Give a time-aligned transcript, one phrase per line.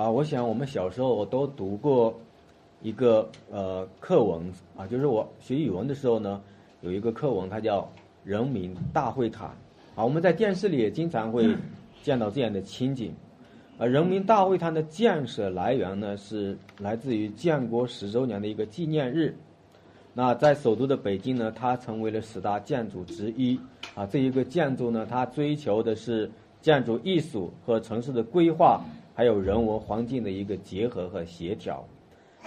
[0.00, 2.18] 啊，我想我们小时候我都读过
[2.80, 4.40] 一个呃课文
[4.74, 6.40] 啊，就是我学语文的时候呢，
[6.80, 7.82] 有一个课文，它叫
[8.24, 9.48] 《人民大会堂》
[10.00, 10.02] 啊。
[10.02, 11.54] 我们在电视里也经常会
[12.02, 13.12] 见到这样的情景。
[13.76, 19.36] 而人民大会堂的建设来源呢，是来自于建国十周年的一个纪念日。
[20.14, 23.60] 那在首都的北京呢，它成为了十大建筑之一
[23.94, 24.06] 啊。
[24.06, 26.30] 这一个建筑呢，它追求的是
[26.62, 28.82] 建筑艺术和城市的规划。
[29.14, 31.84] 还有人文环境的一个结合和协调。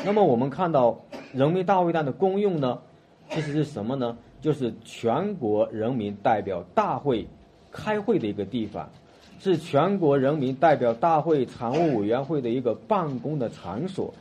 [0.03, 0.99] 那么我们看到
[1.33, 2.79] 人民大会堂的功用呢，
[3.29, 4.17] 其实是什么呢？
[4.41, 7.25] 就是全国人民代表大会
[7.71, 8.89] 开会的一个地方，
[9.39, 14.13] 是全国人民代表大会常务委员会的一个办公的场所，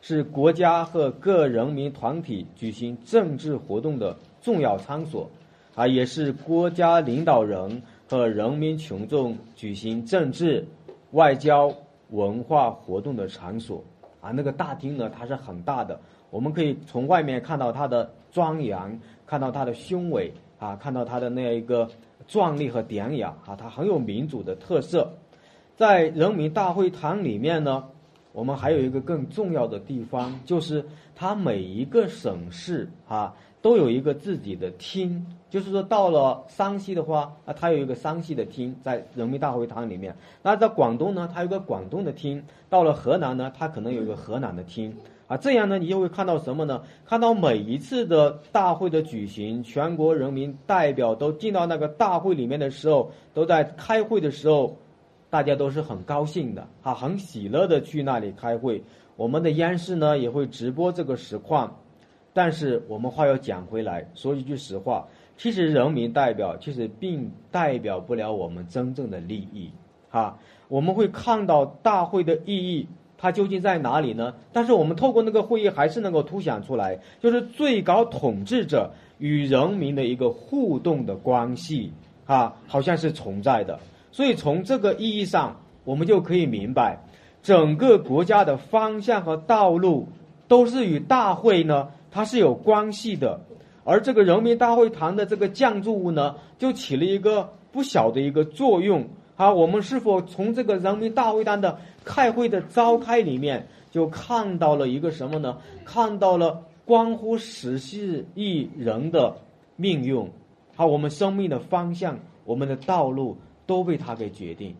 [0.00, 5.30] 是国家和各人民团体举行政治活动的重要场所，
[5.74, 10.66] 啊，也是国家领导人和人民群众举行政治、
[11.12, 11.72] 外交。
[12.12, 13.82] 文化活动的场所
[14.20, 15.98] 啊，那个大厅呢，它是很大的，
[16.30, 21.88] 我们可以从外面看到它的庄严，看到它的雄伟啊，看到它的那样一个
[22.28, 25.12] 壮丽和典雅啊，它很有民主的特色。
[25.74, 27.84] 在人民大会堂里面呢，
[28.32, 30.84] 我们还有一个更重要的地方，就是
[31.16, 33.34] 它每一个省市啊。
[33.62, 40.14] 都有一个自己的厅，就是说到了山西的话，啊，它有一个山西的厅在人民大会堂里面。
[40.42, 44.94] 那在广东呢，它有个广东的厅；到了河南呢，它可能有一个河南的厅。
[45.28, 46.82] 啊，这样呢，你就会看到什么呢？
[47.06, 54.76] 看到每一次的大会的举行，全国人民代表都进到那个大会里面的时候，都在开会的时候，
[55.30, 58.82] 大家都是很高兴的，啊，很喜乐的去那里开会。
[59.16, 61.74] 我们的央视呢也会直播这个实况。
[62.32, 69.70] 但是我们话要讲回来，说一句实话，其实人民代表其实并代表不了我们真正的利益，
[70.10, 70.38] 哈。
[70.68, 74.32] 我们会看到大会的意义，它究竟在哪里呢？
[74.50, 81.92] 但是我们透过那个会议，还是能够凸显出来，就是最高统治者与人民的一个互动的关系，
[82.24, 83.78] 啊，好像是存在的。
[84.10, 85.54] 所以从这个意义上，
[85.84, 86.98] 我们就可以明白，
[87.42, 90.08] 整个国家的方向和道路
[90.48, 91.88] 都是与大会呢。
[92.12, 93.40] 它是有关系的，
[93.82, 99.08] 而这个人民大会堂的这个建筑物呢，就起了一个不小的一个作用。
[99.34, 105.56] 啊，我们是否从这个人民大会堂的开会的召开里面，就看到了一个什么呢？
[105.84, 109.34] 看到了关乎十四亿人的
[109.74, 110.30] 命运，
[110.76, 113.36] 好，我们生命的方向，我们的道路
[113.66, 114.76] 都被他给决定。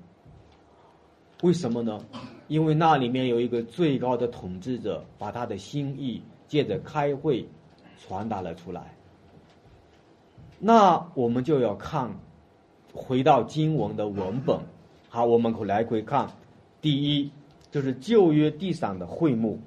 [1.43, 1.99] 为什么呢？
[2.47, 6.22] 因为那里面有一个最高的统治者，把他的心意。
[6.52, 7.46] 借着开会，
[7.98, 8.82] 传达了出来。
[10.58, 12.10] 那我们就要看，
[12.92, 14.58] 回到经文的文本。
[15.08, 16.28] 好，我们可来回看。
[16.82, 17.30] 第一，
[17.70, 19.58] 就是旧约地上的会幕。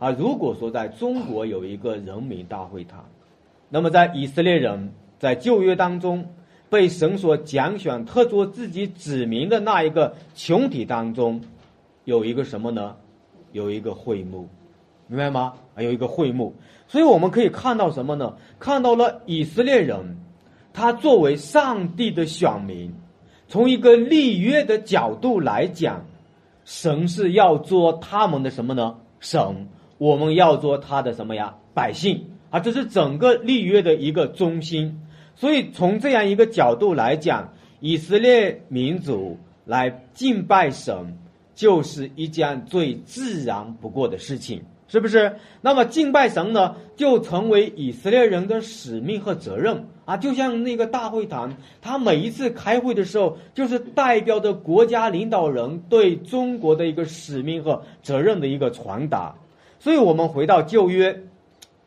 [0.00, 3.04] 啊，如果说在中国有一个人民大会堂，
[3.68, 6.28] 那么在以色列人在旧约当中
[6.68, 11.40] 被神所拣选特作自己指明的那一个群体当中，
[12.04, 12.96] 有一个什么呢？
[13.52, 14.48] 有一个会幕。
[15.06, 15.52] 明白吗？
[15.74, 16.54] 还有一个会幕，
[16.88, 18.34] 所以我们可以看到什么呢？
[18.58, 20.16] 看到了以色列人，
[20.72, 22.92] 他作为上帝的选民，
[23.46, 26.04] 从一个立约的角度来讲，
[26.64, 28.96] 神是要做他们的什么呢？
[29.20, 29.68] 神，
[29.98, 31.54] 我们要做他的什么呀？
[31.72, 35.00] 百姓啊，这是整个立约的一个中心。
[35.34, 41.18] 所以从这样一个角度来讲，以色列民族来敬拜神，
[41.54, 44.62] 就是一件最自然不过的事情。
[44.88, 45.34] 是不是？
[45.60, 50.16] 那么敬拜神呢，就成为以色列人的使命和责任啊！
[50.16, 51.52] 就像那个大会堂，
[51.82, 59.34] 他每一次开会的时候，就是代表着国家领导人对中国的一个使命和责任的一个传达。
[59.80, 61.20] 所以，我们回到旧约，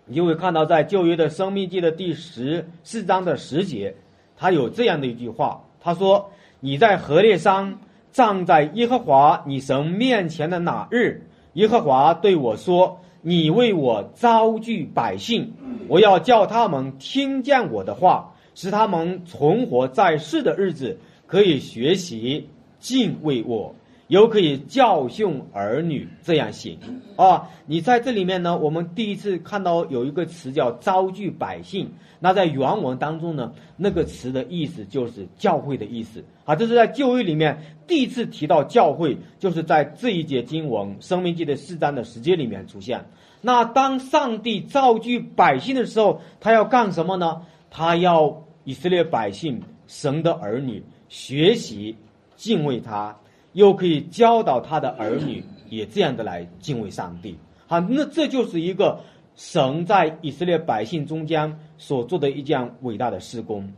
[0.05, 3.95] 你就会看到，在旧约的生命记的第十四章的十节，
[4.35, 6.29] 他有这样的一句话：他说
[6.59, 7.77] ：“你在何烈山
[8.11, 15.53] 站在耶和华你神面前的哪日？”耶和华对我说：“你为我招聚百姓，
[15.87, 22.47] 我要叫他们听见我的话，使他们存活在世的日子可以学习
[22.79, 23.73] 敬畏我。”
[24.09, 26.79] 又可以教训儿女，这样行
[27.15, 27.47] 啊！
[27.67, 31.91] 你在这里面呢，我们第一次看到有一个词叫“招聚百姓”。
[32.19, 36.55] 那在原文当中呢，那个词的意思就是教会的意思啊。
[36.55, 43.05] 这是在旧约里面第一次提到教会，就是在这一节经文《生命记》的四章的时间里面出现。
[43.41, 47.43] 那当上帝召聚百姓的时候，他要干什么呢？
[47.69, 51.95] 他要以色列百姓、神的儿女学习
[52.35, 53.15] 敬畏他。
[53.53, 57.37] 又可以教导他的儿女也这样的来敬畏上帝。
[57.67, 58.99] 好，那这就是一个
[59.35, 63.71] 神在以色列百姓中间所做的一件伟大的施工。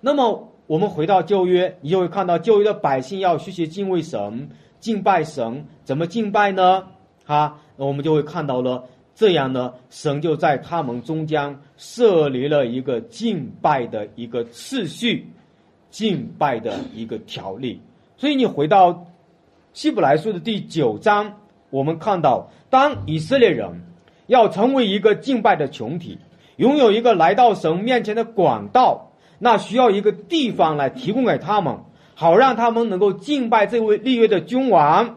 [0.00, 4.48] 那么我们回到旧约，你就会看到旧约的百姓要学习敬畏神、
[4.80, 6.84] 敬拜神，怎么敬拜呢？
[7.24, 8.84] 哈，那我们就会看到了。
[9.14, 15.26] 这样呢，神就在他们中间设立了一个敬拜的一个次序，
[15.88, 17.80] 敬拜的一个条例。
[18.18, 19.05] 所以你回到
[19.76, 21.30] 希伯来书的第九章，
[21.68, 23.82] 我们看到，当以色列人
[24.26, 26.16] 要成为一个敬拜的群体，
[26.56, 31.76] 拥有一个来到神面前的管道，那需要一个地方来提供给他们，
[32.14, 35.14] 好让他们能够敬拜这位立约的君王。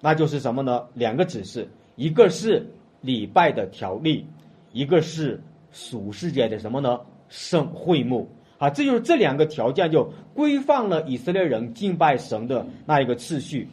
[0.00, 0.84] 那就是什么呢？
[0.94, 2.64] 两个指示，一个是。
[3.00, 4.24] 礼拜的条例，
[4.70, 5.42] 一个是
[5.72, 7.00] 属世界的什么呢？
[7.28, 8.30] 圣会幕
[8.62, 13.68] 啊，这就是这两个条件就规范了以色列人敬拜神的那一个次序。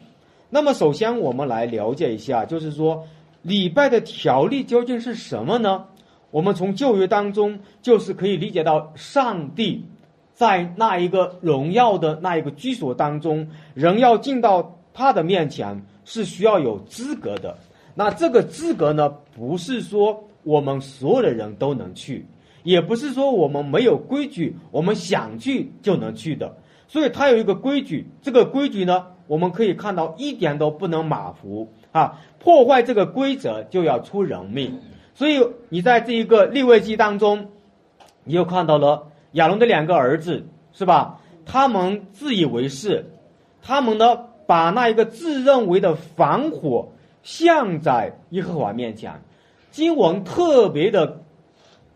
[0.48, 3.06] 那么，首先我们来了解一下，就是说
[3.42, 5.84] 礼拜的条例究竟是什么呢？
[6.32, 9.84] 我们从旧约当中就是可以理解到，上帝
[10.34, 17.56] 在那一个荣耀的那一个居所当中，人要进到他的面前是需要有资格的。
[17.94, 22.26] 那这个资格呢，不是说我们所有的人都能去，
[22.62, 26.56] 也不是说我们没有规矩，我们想去就能去的。
[26.86, 32.20] 所以它有一个规矩，这个规矩呢，我们可以看到一点都不能马虎啊！
[32.38, 34.80] 破坏这个规则就要出人命。
[35.14, 37.48] 所以你在这一个立位记当中，
[38.24, 41.20] 你又看到了亚龙的两个儿子，是吧？
[41.46, 43.06] 他们自以为是，
[43.62, 46.88] 他们呢把那一个自认为的防火。
[47.22, 49.12] 像在耶和华面前，
[49.70, 51.20] 经文特别的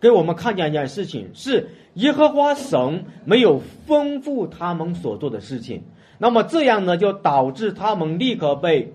[0.05, 5.83] 给我们看见一件事情，是耶和华神没有丰富他们所做的事情。
[6.19, 8.93] 那么这样呢，就导致他们立刻被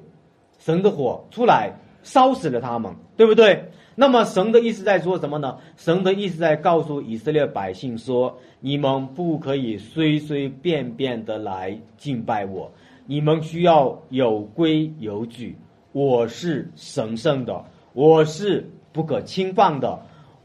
[0.60, 1.74] 神的火出来
[2.04, 3.72] 烧死了他们，对不对？
[3.96, 5.58] 那么神的意思在说什么呢？
[5.78, 12.72] 神的意思在告诉以色列百姓说：你们不可以随随便便的来敬拜我，
[13.08, 15.58] 你们需要有规有矩。
[15.92, 20.00] 我是神圣的，我是不可侵犯的，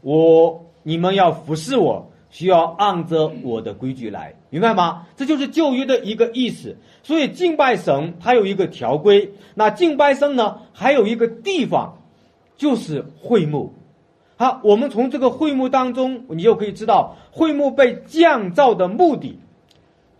[0.05, 5.07] 我你们要服侍我，需要按着我的规矩来，明白吗？
[5.15, 6.77] 这就是旧约的一个意思。
[7.01, 9.33] 所以敬拜神，它有一个条规。
[9.55, 11.97] 那敬拜神呢，还有一个地方，
[12.55, 13.73] 就是会幕。
[14.35, 19.39] 好，我们从这个会幕当中，你就可以知道，会幕被降造的目的，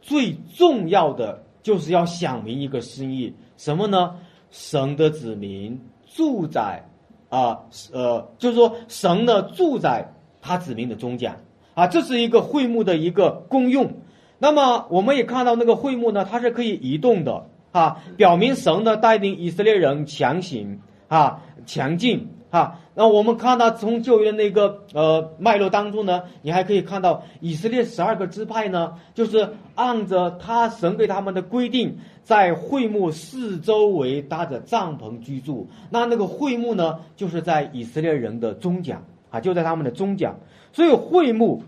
[0.01, 4.15] 最重要的就是要想明一个心意，什么呢？
[4.49, 6.83] 神的子民住在
[7.29, 7.59] 啊
[7.91, 11.39] 呃，就是说神呢住在他子民的中间
[11.73, 13.93] 啊，这是一个会幕的一个功用。
[14.37, 22.29] 那么我们也看到那个会幕呢，它是可以移动的啊，表明神呢带领以色列人强行啊强劲。
[22.51, 35.65] 啊，那我们看到从旧约那个呃脉络当中呢，你还可以看到以色列十二个支派呢，就是按着他神给他们的规定，在会幕四周围搭着帐篷居住。
[35.89, 40.37] 那那个会幕呢，就是在以色列人的中讲啊，就在他们的中讲。
[40.73, 41.63] 所以会幕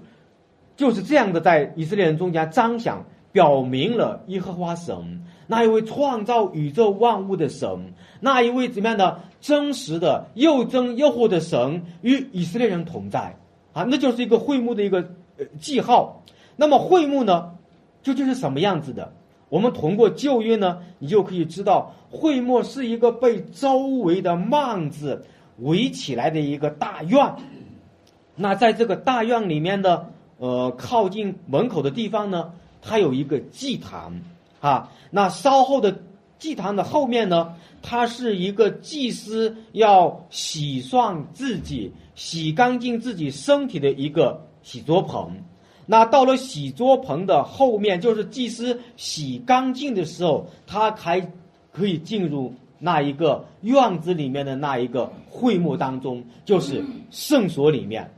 [0.75, 2.93] 就是这样的，在以色列人中间彰显，
[3.31, 9.21] 表明了耶和华神那一位创造宇宙万物的神，那一位怎么样的？
[9.39, 13.37] 真实的又真又活的神与以色列人同在
[13.71, 14.97] 啊，那就是一个会幕的一个
[15.37, 16.23] 呃记号。
[16.55, 17.51] 那么会幕呢，
[18.01, 19.13] 究竟是什么样子的？
[19.49, 25.25] 我们通过旧约呢，你就可以知道，会幕是一个被周围的幔子
[25.59, 27.35] 围起来的一个大院。
[28.35, 32.51] 那在这个大院里面的呃靠近门口的地方呢，
[32.81, 34.21] 它有一个祭坛
[34.59, 34.91] 啊。
[35.11, 35.97] 那稍后的
[36.37, 37.55] 祭坛的后面呢？
[37.81, 45.43] 它是一个祭司要洗涮自己、洗干净自己身体的一个洗桌盆。
[45.87, 51.19] 那到了洗桌盆的后面，就是祭司洗干净的时候，他还
[51.71, 58.11] 可以进入那一个院子里面的那一个会幕当中，就是圣所里面。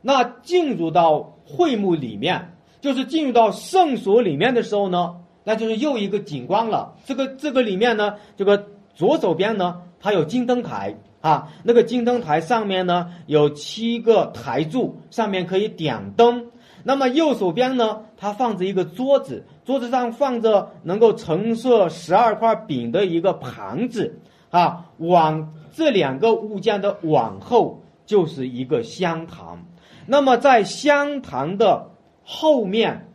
[0.00, 6.94] 那进入到会幕里面，就是进入到圣所里面的时候呢，那就是又一个景观了。
[7.04, 8.68] 这个这个里面呢，这个。
[8.92, 16.44] 左手边呢，它有金灯台啊，那个金灯台上面呢有七个台柱，上面可以点灯。
[16.84, 24.18] 那么右手边呢，它放着一个桌子，桌子上放着能够盛设十二块饼的一个盘子
[24.50, 24.86] 啊。
[24.98, 29.64] 往这两个物件的往后就是一个香坛。
[30.06, 31.90] 那么在香坛的
[32.24, 33.08] 后面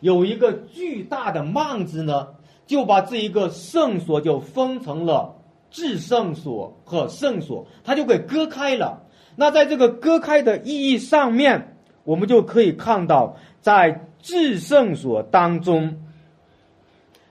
[0.00, 2.28] 有一个巨大的幔子呢。
[2.64, 5.34] 就把这一个圣所就分成了
[5.70, 9.02] 至圣所和圣所，它就给割开了。
[9.36, 11.71] 那在这个割开的意义上面，
[12.04, 16.02] 我们就可以看到，在至圣所当中，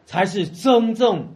[0.06, 1.28] 才是真正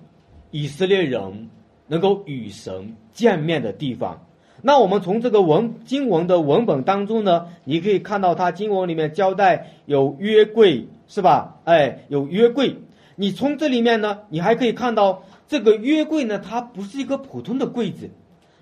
[0.51, 1.49] 以色列人
[1.87, 4.25] 能够与神见面的地方。
[4.61, 11.59] 那我们从这个文经文的文本当中呢，你可以看到，它经文里面交代有约柜，是吧？
[11.65, 12.77] 哎，有约柜。
[13.15, 18.09] 你从这里面呢，你还可以看到这个约柜呢，它不是一个普通的柜子，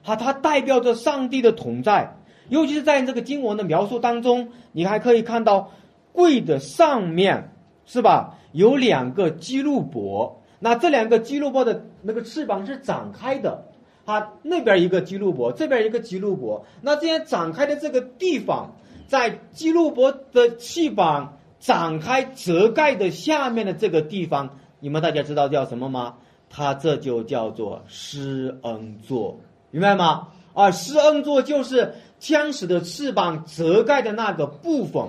[0.03, 2.17] 它，它代表着上帝的同在。
[2.49, 5.71] 尤其是在这个经文的描述当中，你还可以看到
[6.11, 7.53] 柜的上面，
[7.85, 8.37] 是吧？
[8.51, 13.65] 有两个基路伯，那这两个基路伯的那个翅膀是展开的，
[14.05, 16.65] 啊，那边一个基路伯，这边一个基路伯。
[16.81, 18.75] 那这样展开的这个地方，
[19.07, 26.15] 在基路伯的翅膀展开遮盖的下面的这个地方，你们大家知道叫什么吗？
[26.49, 29.39] 它这就叫做施恩座，
[29.71, 30.27] 明白吗？
[30.53, 35.03] 啊，施恩座就是天使的翅膀遮盖的那个部分，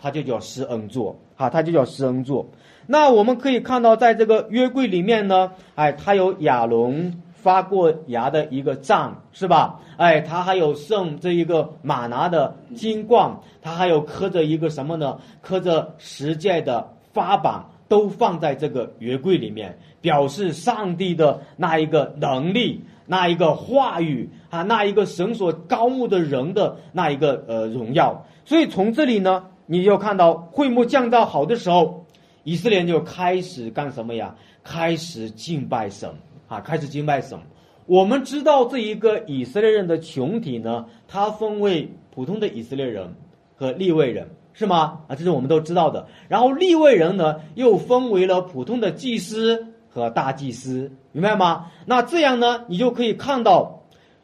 [0.00, 2.46] 它就叫施恩座，啊，它就叫施恩座。
[2.86, 9.80] 那我们可以看到，在这个约柜里面呢，哎，它有亚伦发过芽的一个杖，是吧？
[9.96, 15.18] 哎，它还有圣这一个马拿的金冠，它还有刻着一个什么呢？
[15.40, 22.82] 刻着十诫的发榜，都放在这个约柜里面，表示上帝的那一个能力。
[23.06, 32.04] 那一个话语啊，那一个神所高牧的人的那一个呃荣耀，所以从这里呢，你就看到会幕降到好的时候，
[32.44, 34.34] 以色列就开始干什么呀？
[34.62, 36.10] 开始敬拜神
[36.48, 37.38] 啊，开始敬拜神。
[37.86, 43.14] 我们知道这一个以色列人的群体呢，它分为普通的以色列人
[43.56, 45.00] 和立位人，是吗？
[45.08, 46.06] 啊，这是我们都知道的。
[46.28, 49.66] 然后立位人呢，又分为了普通的祭司。
[49.92, 51.66] 和大祭司，明白吗？
[51.84, 53.79] 那这样呢，你就可以看到，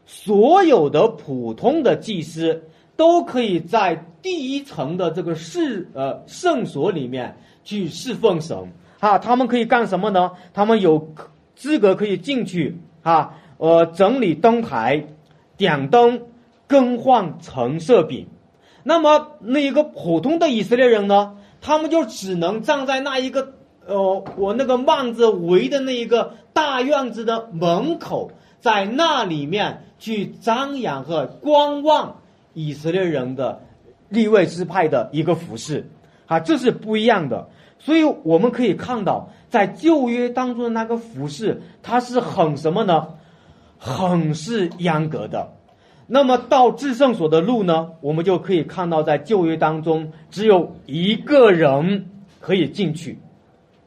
[0.07, 2.63] 所有的普通的祭司
[2.97, 9.19] 都可以在第一层的这个侍呃圣所里面去侍奉神啊。
[9.19, 10.31] 他们可以干什么呢？
[10.55, 11.13] 他们有
[11.55, 15.07] 资格可以进去啊，呃，整理灯台、
[15.57, 16.23] 点灯、
[16.67, 18.29] 更换橙色饼。
[18.85, 23.53] 那么那一个普通的以色列人呢，他们就只能站在那一个。
[23.89, 32.17] 呃，我那个幔子围的那一个大院子的门口，在那里面去张扬和观望
[32.55, 33.63] 以色列人的
[34.09, 35.89] 立位支派的一个服饰，
[36.27, 37.49] 啊，这是不一样的。
[37.79, 43.09] 所以我们可以看到，在旧约当中的那个服饰，它是很什么呢？
[43.79, 45.53] 很是严格的。
[46.07, 52.09] 那么到至圣所的路呢，我们就可以看到，在旧约当中，只有一个人
[52.41, 53.19] 可以进去。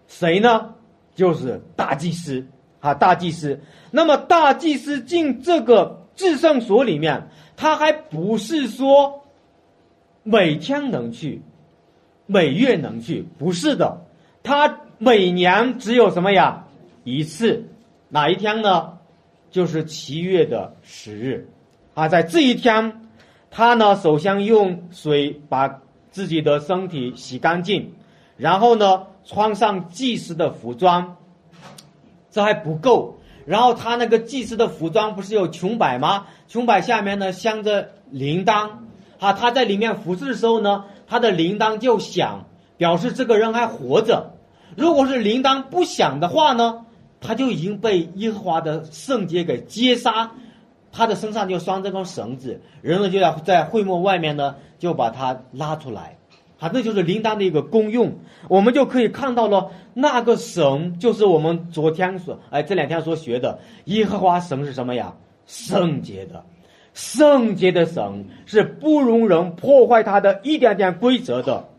[0.07, 0.75] 谁呢？
[1.15, 2.45] 就是大祭司
[2.79, 3.59] 啊，大祭司。
[3.91, 9.23] 那么大祭司进这个至圣所里面，他还不是说
[10.23, 11.41] 每天能去，
[12.25, 14.05] 每月能去，不是的。
[14.43, 16.65] 他每年只有什么呀？
[17.03, 17.65] 一次，
[18.09, 18.97] 哪一天呢？
[19.51, 21.49] 就是七月的十日
[21.93, 23.09] 啊，在这一天，
[23.49, 25.81] 他呢首先用水把
[26.11, 27.93] 自己的身体洗干净，
[28.37, 29.07] 然后呢。
[29.25, 31.17] 穿上祭司的服装，
[32.31, 33.17] 这还不够。
[33.45, 36.27] 然后他那个祭司的服装不是有裙摆吗？
[36.47, 38.69] 裙摆下面呢镶着铃铛，
[39.17, 42.45] 啊，他在里面服侍的时候呢，他的铃铛就响，
[42.77, 44.33] 表示这个人还活着。
[44.75, 46.85] 如果是铃铛不响的话呢，
[47.19, 50.29] 他就已经被耶和华的圣洁给接杀，
[50.91, 56.18] 他的身上就拴这根绳子，人呢就要在会幕外面呢就把他拉出来。
[56.59, 58.13] 啊，这就是灵丹的一个功用，
[58.49, 65.13] 我们就可以看到了那个神，就是我们昨天所哎这两天所学的耶和华神是什么呀？
[65.45, 66.43] 圣洁的，
[66.93, 71.69] 圣洁的神是不容人破坏他的一点点规则的。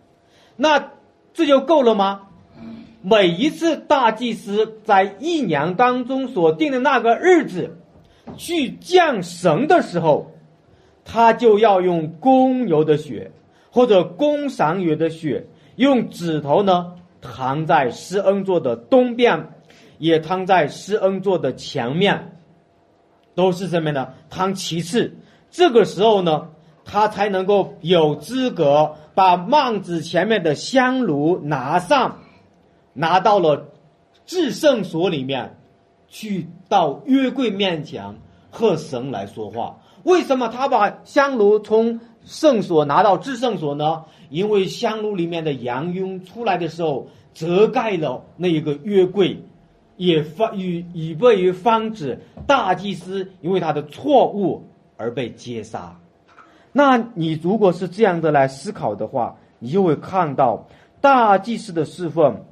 [0.57, 0.93] 那
[1.33, 2.23] 这就够了吗？
[3.03, 7.79] 每一次大祭司在一年当中所定的那个日子
[8.37, 10.33] 去降神的时候，
[11.05, 13.31] 他就要用公牛的血。
[13.71, 15.47] 或者公赏月的血，
[15.77, 19.49] 用指头呢躺在施恩座的东边，
[19.99, 22.37] 也躺在施恩座的前面，
[23.35, 24.09] 都是什么呢？
[24.29, 25.15] 躺其次。
[25.51, 26.49] 这个时候呢，
[26.85, 32.19] 他才能够有资格把幔子前面的香炉拿上，
[32.93, 33.69] 拿到了
[34.27, 35.57] 至圣所里面，
[36.09, 38.17] 去到约柜面前
[38.51, 39.79] 和神来说话。
[40.03, 42.01] 为什么他把香炉从？
[42.25, 44.05] 圣所拿到至圣所呢？
[44.29, 49.43] 因为香炉里面的羊拥出来的时候，遮盖了那一个约柜，
[49.97, 54.65] 也方与以备于防止大祭司因为他的错误
[54.97, 55.99] 而被接杀。
[56.73, 60.69] 那你如果是这样的来思考的话，你就会看到
[61.01, 62.45] 大祭司的侍奉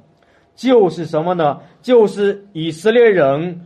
[0.55, 1.61] 就是什么呢？
[1.81, 3.61] 就是以色列人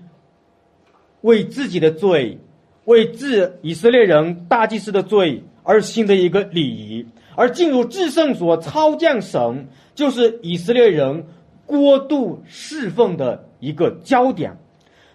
[1.22, 2.38] 为自己的罪，
[2.86, 7.06] 为自以色列人大祭司的罪而行的一个礼仪，
[7.36, 11.26] 而进入至圣所超降神，就是以色列人
[11.66, 14.56] 过度侍奉的一个焦点。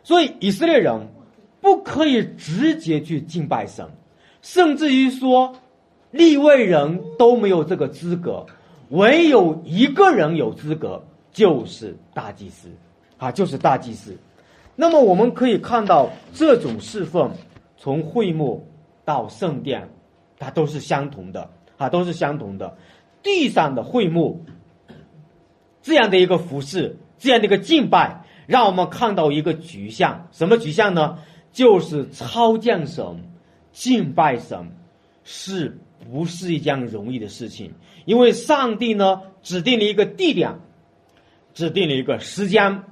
[0.02, 1.08] 所以以色列人
[1.60, 3.86] 不可以直接去敬拜神。
[4.40, 5.54] 甚至于说，
[6.10, 8.46] 立位人都没有这个资格，
[8.90, 12.68] 唯有一个人有资格，就是大祭司，
[13.18, 14.16] 啊，就是大祭司。
[14.74, 17.30] 那么我们可以看到，这种侍奉
[17.76, 18.66] 从会幕
[19.04, 19.86] 到圣殿，
[20.38, 22.76] 它都是相同的，啊，都是相同的。
[23.22, 24.44] 地上的会幕，
[25.82, 31.18] 这样的一个服饰，这样的一个敬拜，让我们看到一个局象，什么局象呢？
[31.52, 33.04] 就是超降神。
[33.70, 34.72] 敬拜神
[35.22, 35.78] 是
[36.10, 37.72] 不是一件容易的事情？
[38.06, 40.58] 因为上帝呢，指定了一个地点，
[41.54, 42.82] 指定了一个时间，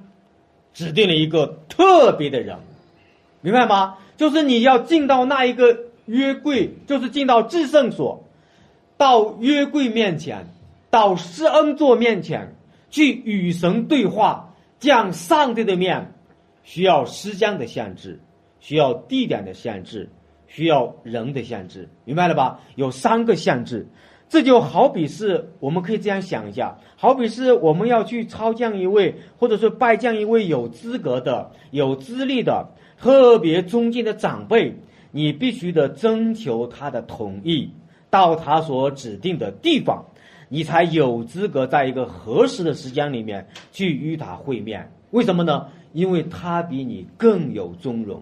[0.73, 2.57] 指定了一个特别的人，
[3.41, 3.97] 明白吗？
[4.15, 5.77] 就是你要进到那一个
[6.07, 8.23] 约柜，就是进到至圣所，
[8.97, 10.47] 到约柜面前，
[10.89, 12.55] 到施恩座面前
[12.89, 16.13] 去与神对话，降上帝的面，
[16.63, 18.19] 需要时间的限制，
[18.59, 20.09] 需要地点的限制。
[20.49, 22.61] 需要人的限制，明白了吧？
[22.75, 23.85] 有三个限制，
[24.29, 32.65] 这就好比是我们可以这样想一下，好比是我们要去超降一位，或者说拜降一位有资格的、有资历的、
[32.97, 34.73] 特别尊敬的长辈，
[35.17, 37.71] 你必须得征求他的同意，
[38.07, 40.05] 到他所指定的地方，
[40.47, 44.91] 你才有资格在一个合适的时间里面去与他会面。
[45.09, 45.69] 为什么呢？
[45.91, 48.21] 因为他比你更有尊荣，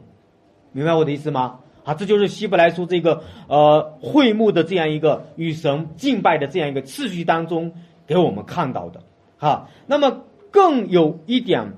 [0.71, 1.59] 明白我的意思吗？
[1.83, 7.73] 啊，这就是希伯来书这个呃会幕的这样一个与神敬拜的这样一个次序当中
[8.07, 9.03] 给我们看到的。
[9.37, 11.73] 哈，那么更有一点，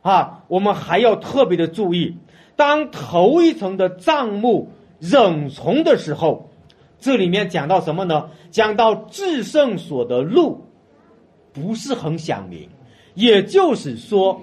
[0.00, 2.16] 啊，我们还要特别的注意，
[2.56, 6.50] 当头一层的帐幕忍从的时候，
[6.98, 8.30] 这里面讲到什么呢？
[8.50, 10.64] 讲到至圣所的路
[11.52, 12.68] 不是很响明，
[13.14, 14.40] 也就是说。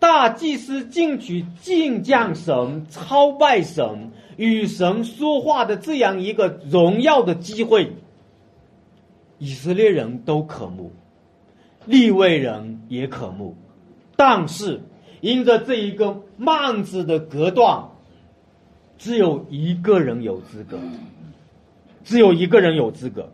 [0.00, 7.90] 大祭司进去敬降神、操拜神、与神说话的这样一个荣耀的机会，
[9.38, 10.92] 以色列人都渴慕，
[11.86, 13.56] 立位人也渴慕，
[14.14, 14.78] 但是
[15.24, 17.82] 因着这一个幔子的隔断，
[18.98, 20.78] 只有一个人有资格，
[22.04, 23.32] 只有一个人有资格，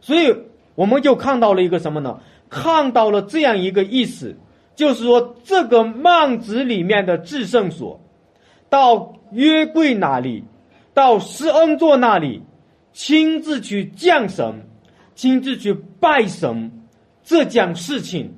[0.00, 0.34] 所以
[0.74, 2.18] 我们就看到了一个什么呢？
[2.50, 4.34] 看到了这样一个意思。
[4.74, 8.00] 就是说，这个幔子里面的至圣所，
[8.68, 10.42] 到约柜那里，
[10.92, 12.42] 到施恩座那里，
[12.92, 14.66] 亲自去降神，
[15.14, 16.72] 亲自去拜神，
[17.22, 18.34] 这件事情，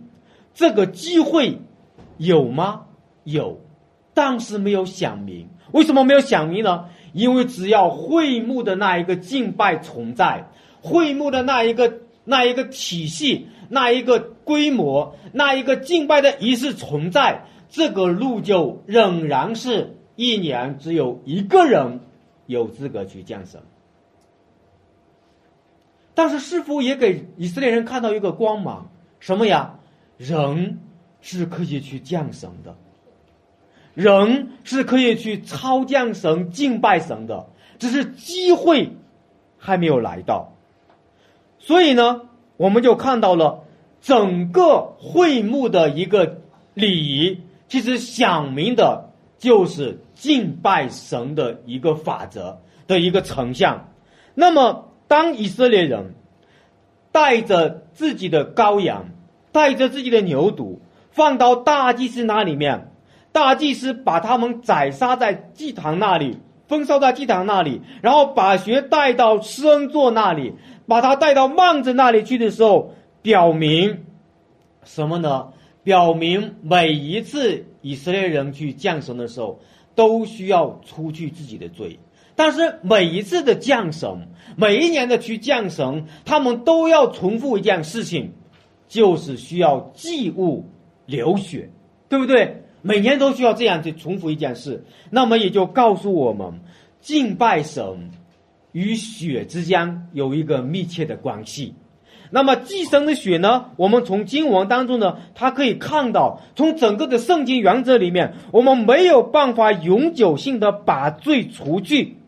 [0.52, 1.58] 这个机会
[2.18, 2.82] 有吗？
[3.30, 3.60] 有，
[4.14, 5.48] 但是没有想明。
[5.72, 6.86] 为什么没有想明呢？
[7.12, 10.48] 因为只要会幕的那一个敬拜存在，
[10.82, 13.48] 会幕的那一个那一个体系。
[13.72, 22.00] 那一个规模，那一个敬拜的仪式存在，这个路就仍然是一年只有一个人
[22.46, 23.60] 有资格去降神。
[26.14, 28.90] 但是师傅也给以色列人看到一个光芒，
[29.20, 29.78] 什么呀？
[30.16, 30.80] 人
[31.20, 32.76] 是可以去降神的，
[33.94, 37.46] 人是可以去超降神、敬拜神的，
[37.78, 38.92] 只是机会
[39.58, 40.52] 还没有来到。
[41.58, 42.22] 所以呢？
[42.56, 43.64] 我们就看到了
[44.02, 46.42] 整个会幕的一个
[46.74, 53.88] 礼仪，其实想明的就是敬拜神的一个法则的一个成像。
[54.34, 56.14] 那么，当以色列人
[57.12, 59.08] 带着自己的羔羊，
[59.52, 62.89] 带着自己的牛犊，放到大祭司那里面，
[63.32, 66.38] 大祭司把他们宰杀在祭坛那里，
[66.68, 70.54] 焚烧在祭坛那里，然后把血带到施恩座那里。
[70.86, 74.06] 把他带到幔子那里去的时候，表明
[74.82, 75.50] 什么呢？
[75.84, 79.60] 表明每一次以色列人去降神的时候，
[79.94, 82.00] 都需要出去自己的罪。
[82.34, 88.32] 但是每一次的降神，每一年的去降神，他们都要重复一件事情，
[88.88, 90.68] 就是需要祭物
[91.06, 91.70] 流血，
[92.08, 92.64] 对不对？
[92.82, 94.84] 每年都需要这样去重复一件事。
[95.10, 96.60] 那么也就告诉我们，
[97.00, 98.10] 敬拜神。
[98.72, 101.74] 与血之间有一个密切的关系，
[102.30, 103.64] 那么寄生的血呢？
[103.74, 112.18] 我们从经文当中呢，它可以看到，从整个的圣经原则里面，我们没有办法永久性的把罪除去，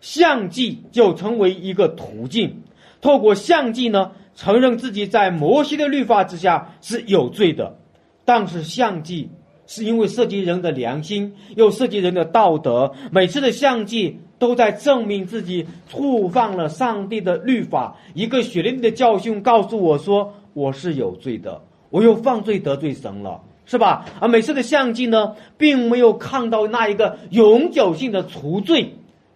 [0.00, 2.62] 相继就成为一个途径。
[3.02, 7.76] 透过相继呢，承认自己在摩西的律法之下是有罪的，
[8.24, 9.28] 但是相继
[9.72, 14.18] 是因为涉及人的良心，又涉及人的道德，每次的相继。
[14.42, 17.96] 都在证明自己触犯了上帝的律法。
[18.12, 24.04] 一个血淋淋的教训告诉我说我是有罪的，我又犯罪得罪神了，是吧？
[24.18, 28.92] 而每次的相机呢，并没有看到那一个永久性的除罪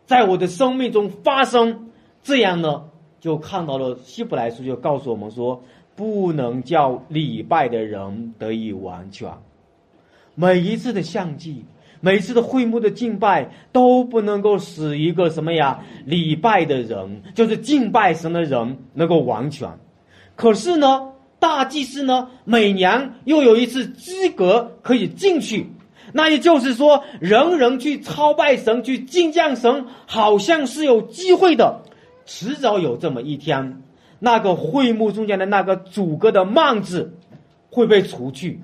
[0.07, 1.89] 在我的生命中发生。
[2.25, 2.83] 这样呢，
[3.21, 5.63] 就看到了希伯来书就告诉我们说，
[5.95, 9.31] 不能叫礼拜的人得以完全。
[10.37, 11.65] 每一次的相祭。
[11.99, 19.69] 每一次的会幕的敬拜都不能够使一个什么呀礼拜的人，就是敬拜神的人能够完全。
[20.37, 21.09] 可是呢，
[21.41, 25.67] 大祭司呢每年又有一次资格可以进去，
[26.13, 31.81] 那也就是说，人人去朝拜神、去敬降神，好像是有机会的。
[32.27, 33.83] 迟早有这么一天，
[34.19, 37.15] 那个会幕中间的那个阻隔的幔子
[37.71, 38.61] 会被除去，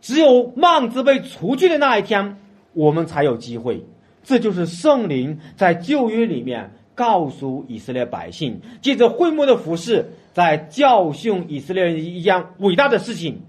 [0.00, 2.36] 只有幔子被除去的那一天。
[2.74, 3.84] 我们才有机会，
[4.22, 13.40] 这就是圣灵在旧约里面告诉以色列百姓，借着会幕的服饰，在教训以色列人一样伟大的事情，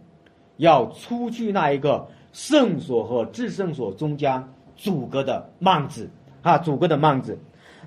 [0.57, 4.43] 要出去那一个圣所和至圣所中间
[4.75, 6.09] 阻隔的幔子
[6.41, 7.37] 啊，阻隔的幔子。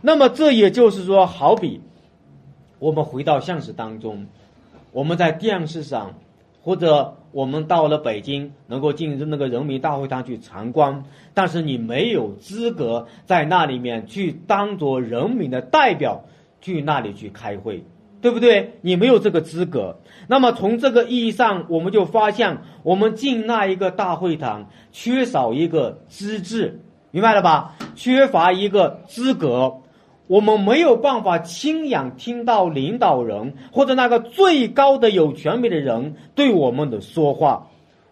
[0.01, 1.81] 那么这也就是说，好比
[2.79, 4.27] 我们回到现实当中，
[4.93, 6.15] 我们在电视上。
[6.65, 11.03] 或者我们到了北京，能够进那个人民大会堂去参观，
[11.35, 16.23] 但是你没有资格在那里面去当做人民的代表
[16.61, 17.83] 去那里去开会，
[18.21, 18.75] 对不对？
[18.83, 19.99] 你没有这个资格。
[20.29, 27.75] 那么从这个意义上，我们就发现，我们进那一个大会堂缺少一个资质，明白了吧？
[27.95, 29.82] 缺乏一个资格。
[30.29, 37.67] 我们没有办法亲眼听到领导人或者那个最高的有权柄的人对我们的说话，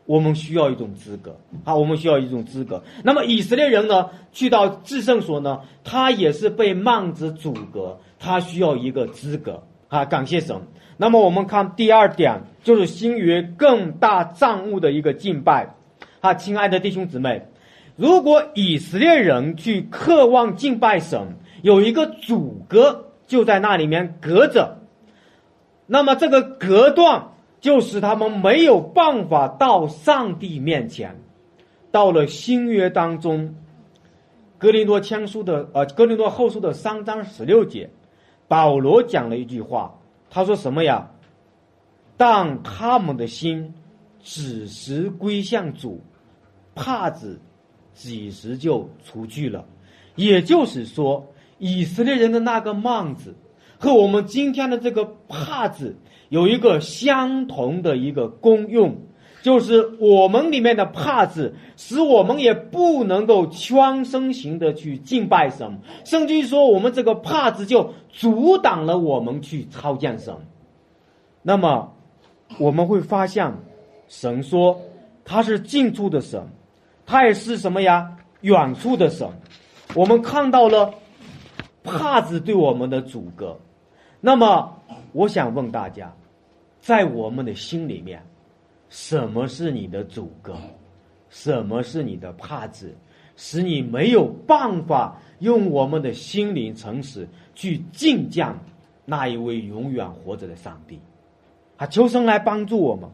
[0.05, 2.83] 我们需要一种资格啊，我们需要一种资格。
[3.05, 10.05] 那么以色列人呢，去到至圣所呢，他也是被幔子阻隔，他需要一个资格啊。
[10.05, 10.57] 感谢神。
[10.99, 15.75] 那么我们看第二点，就是新约更大账务的一个敬拜
[16.21, 17.47] 啊，亲爱的弟兄姊妹，
[17.97, 21.37] 如果以色列人去渴望敬拜神。
[21.63, 24.79] 有一个阻隔就在那里面隔着，
[25.87, 27.29] 那么这个隔断
[27.61, 31.21] 就使他们没有办法到上帝面前。
[31.91, 33.55] 到了新约当中，
[34.59, 37.91] 格林多前书的呃格林多后书的三章十六节，
[38.49, 39.99] 保罗讲了一句话，
[40.31, 41.11] 他说什么呀？
[42.17, 43.75] 当他们的心
[44.23, 46.01] 只时归向主，
[46.75, 47.41] 帕子
[47.93, 49.65] 几时就除去了，
[50.17, 51.27] 也就是说。
[51.61, 53.37] 以色列人的那个幔子，
[53.79, 55.95] 和我们今天的这个帕子
[56.31, 58.97] 有一个相同的一个功用，
[59.43, 70.35] 就是我们里面的帕子使我们也不能够全身型的去敬拜神，甚至于说我们这个帕子就阻挡了我们去操见神。
[71.43, 71.93] 那么
[72.59, 73.53] 我们会发现，
[74.09, 74.81] 神说
[75.27, 76.43] 他是近处的神，
[77.05, 78.11] 他也是什么呀？
[78.41, 79.29] 远处的神。
[79.95, 80.91] 我们看到了。
[81.83, 83.59] 帕子对我们的阻隔，
[84.21, 84.73] 那么
[85.13, 86.13] 我想问大家，
[86.81, 88.23] 在我们的心里面，
[88.89, 90.55] 什么是你的阻隔？
[91.29, 92.93] 什么是你的帕子，
[93.37, 98.59] 使你没有办法用我们的心灵诚实去敬降
[99.05, 100.99] 那一位永远活着的上帝？
[101.77, 103.09] 啊，求神来帮助我们。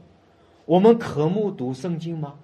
[0.65, 2.35] 我们渴慕读圣经吗？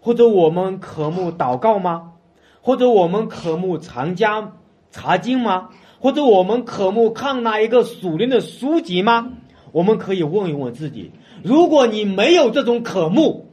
[0.00, 2.12] 或者我们渴慕祷告吗？
[2.60, 4.59] 或者我们渴慕长江？
[4.90, 5.70] 查经吗？
[6.00, 9.32] 或者我们渴慕看那一个属灵的书籍吗？
[9.72, 13.46] 我们可以问一问自己：如果你没有这种渴慕，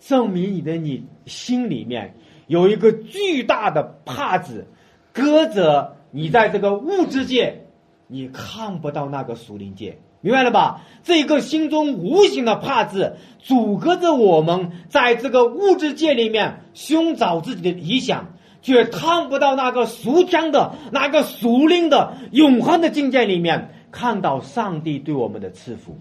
[0.00, 2.14] 证明你的你心里面
[2.46, 4.68] 有一个巨大的帕子，
[5.12, 7.66] 隔着你在这个物质界，
[8.06, 10.82] 你看不到那个属灵界，明白了吧？
[11.02, 18.32] 这个心中无形的帕子，阻隔着我们在这个物质界里面寻找自己的理想。
[18.68, 25.96] 却看不到那个属天的、那个属灵的、永恒的境界里面，看到上帝对我们的赐福。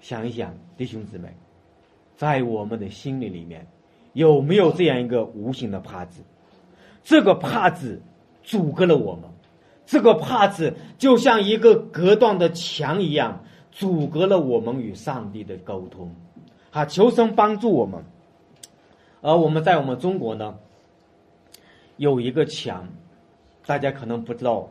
[0.00, 1.28] 想一想，弟兄姊妹，
[2.16, 3.64] 在我们的心里里面，
[4.12, 6.20] 有没有这样一个无形的帕子？
[7.04, 8.02] 这个帕子
[8.42, 9.22] 阻隔了我们，
[9.86, 16.12] 这个帕子就像一个隔断的墙一样，阻隔了我们与上帝的沟通。
[16.72, 18.02] 啊，求神帮助我们。
[19.20, 20.56] 而我们在我们中国呢，
[22.02, 22.84] 有一个墙，
[23.64, 24.68] 大家可能不知道，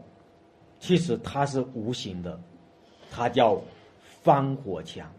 [0.82, 2.38] 其实它是无形的，
[3.10, 3.58] 它叫
[4.22, 5.10] 防火墙，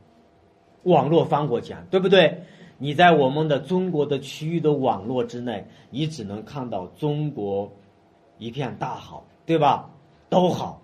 [0.82, 2.38] 网络防火墙，对不对？
[2.76, 7.72] 你在我们的中国的区域的网络之内，你只能看到中国
[8.36, 9.88] 一片大好，对吧？
[10.28, 10.82] 都好，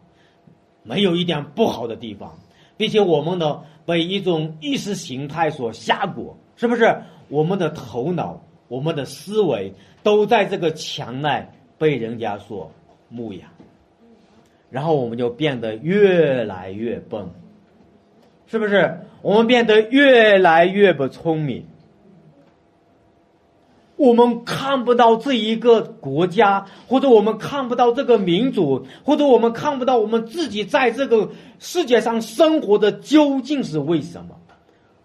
[0.82, 2.38] 没有一点不好的地方，
[2.78, 7.02] 并且我们呢被一种意识形态所吓过，是不是？
[7.28, 12.70] 我们的头脑、我们的思维都在这个墙内被人家所
[13.08, 13.48] 牧养，
[14.70, 17.26] 然后我们就变得越来越笨，
[18.46, 19.00] 是不是？
[19.22, 21.64] 我们变得越来越不聪明。
[23.96, 31.28] 我们看不到这一个国家，或者我们看不到这个民族，或者我们看不到我们自己在这个
[31.58, 34.36] 世界上生活的究竟是为什么？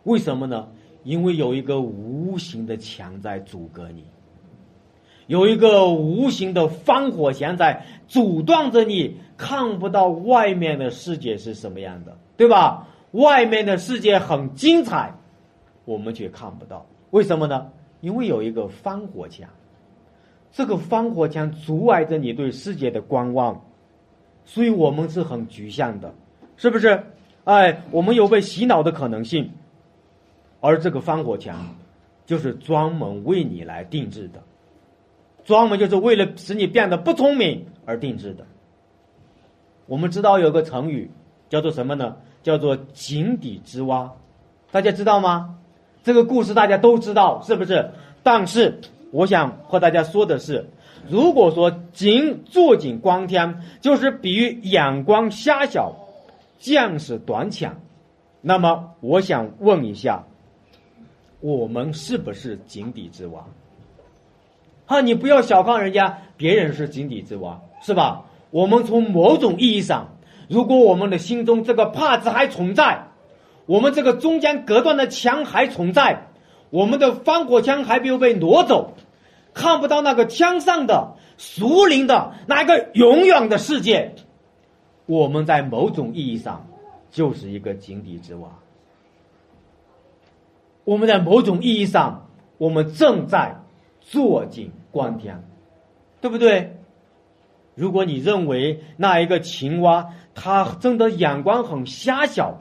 [0.03, 0.67] 为什么呢？
[1.03, 4.05] 因为有一个无形的墙在阻隔你，
[5.27, 12.87] 有一个无形的防火墙在阻断着你看不到外面的世界是什么样的，对吧？
[13.11, 15.13] 外面的世界很精彩，
[15.85, 17.69] 我们却看不到，为什么呢？
[18.01, 19.47] 因为有一个防火墙，
[20.51, 23.63] 这个防火墙阻碍着你对世界的观望，
[24.45, 26.13] 所以我们是很局限的，
[26.57, 27.03] 是不是？
[27.43, 29.51] 哎，我们有被洗脑的可能性，
[30.63, 31.75] 而这个防火墙
[32.25, 34.41] 就是专门为你来定制的，
[35.43, 38.45] 专门就是为了使你变得不聪明而定制的。
[39.87, 41.11] 我们知道有个成语
[41.49, 42.15] 叫做什么呢？
[42.43, 44.13] 叫做井底之蛙，
[44.71, 45.57] 大家知道吗？
[46.01, 47.91] 这个故事大家都知道，是不是？
[48.23, 48.79] 但是
[49.11, 50.65] 我想和大家说的是，
[51.09, 55.93] 如果说井坐井观天，就是比喻眼光狭小、
[56.57, 57.75] 见识短浅，
[58.39, 60.23] 那么我想问一下，
[61.43, 63.43] 我们是不是井底之蛙？
[64.85, 68.23] 哈，你不要小看人家，别人是井底之蛙，是吧？
[68.49, 70.07] 我们从某种意义上，
[70.47, 73.07] 如果我们的心中这个帕子还存在。
[73.65, 76.27] 我们这个中间隔断的墙还存在，
[76.69, 78.93] 我们的防火墙还没有被挪走，
[79.53, 84.15] 看不到那个天上的、树林的那一个永远的世界。
[85.05, 86.65] 我们在某种意义上
[87.11, 88.49] 就是一个井底之蛙。
[90.83, 93.55] 我们在某种意义上，我们正在
[94.01, 95.43] 坐井观天，
[96.21, 96.75] 对不对？
[97.75, 102.57] 如果你认为那一个青蛙，它真的眼光很狭小。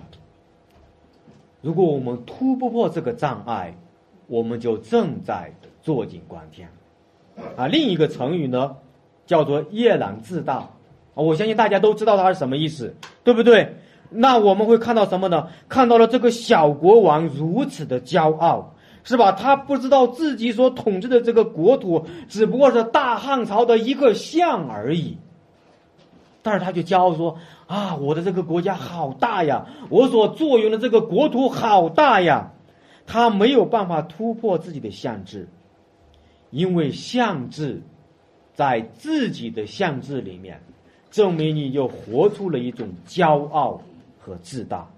[1.61, 3.77] 如果我们突破这个障碍，
[4.27, 6.69] 我们就正在坐井观天。
[7.57, 8.77] 啊，另一个成语呢，
[9.27, 10.71] 叫做夜郎自大。
[11.15, 13.77] 我相信大家都知道它是什么意思，对不对？
[14.15, 15.49] 那我们会看到什么呢？
[15.69, 19.33] 看到了这个小国王如此的骄傲，是吧？
[19.33, 25.19] 他不知道自己所统治的这个国土只不过是大汉朝的一个县而已。
[26.43, 32.53] 但是他就骄傲说：“啊，我的这个国家好大呀，我所坐拥的这个国土好大呀。”
[33.05, 35.49] 他没有办法突破自己的限制，
[36.51, 37.83] 因为限制
[38.55, 40.63] 在自己的限制里面，
[41.11, 43.81] 证明你就活出了一种骄傲
[44.23, 44.89] 和自大。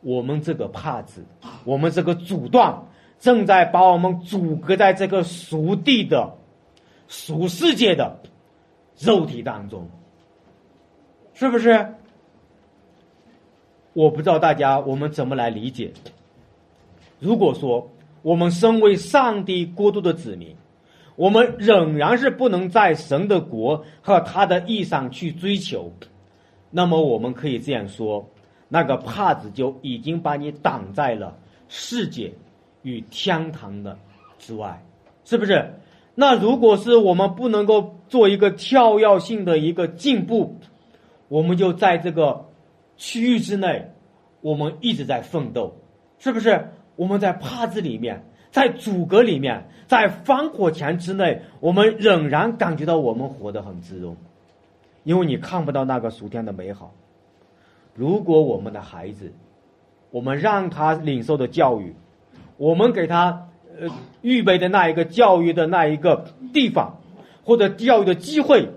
[0.00, 1.22] 我们这个帕子，
[1.64, 2.82] 我们这个阻断，
[3.18, 6.32] 正在把我们阻隔在这个属地的、
[7.06, 8.18] 属世界的
[8.98, 9.86] 肉体当中。
[11.34, 11.86] 是不是？
[13.92, 15.92] 我不知道大家我们怎么来理解。
[17.18, 17.90] 如果说
[18.22, 20.56] 我们身为上帝国度的子民，
[21.16, 25.92] 我们仍然是不能在神的国和他的意上去追求，
[26.70, 28.28] 那么我们可以这样说：
[28.68, 31.36] 那个帕子就已经把你挡在了
[31.68, 32.32] 世界
[32.82, 33.98] 与天堂的
[34.38, 34.82] 之外，
[35.24, 35.74] 是不是？
[36.14, 40.56] 那如果是我们不能够做一个跳跃性的一个进步。
[41.28, 42.44] 我们就在这个
[42.96, 43.88] 区域之内，
[44.40, 45.72] 我们一直在奋斗，
[46.18, 46.66] 是不是？
[46.96, 54.16] 我们在帕子里面，在阻隔里面，在防火墙之内，我们仍然感觉到我们活得很滋润，
[55.04, 56.92] 因为你看不到那个暑天的美好。
[57.94, 59.32] 如果我们的孩子，
[60.10, 61.94] 我们让他领受的教育，
[62.56, 63.88] 我们给他呃
[64.22, 67.00] 预备的那一个教育的那一个地方，
[67.44, 68.68] 或者教育的机会。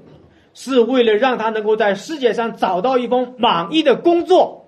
[0.55, 4.67] 是为了让他能够在世界上找到一份满意的工作，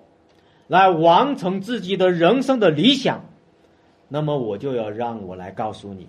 [0.66, 3.24] 来完成自己的人生的理想。
[4.08, 6.08] 那么我就要让我来告诉你，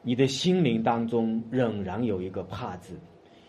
[0.00, 2.98] 你的心灵当中仍然有一个怕字，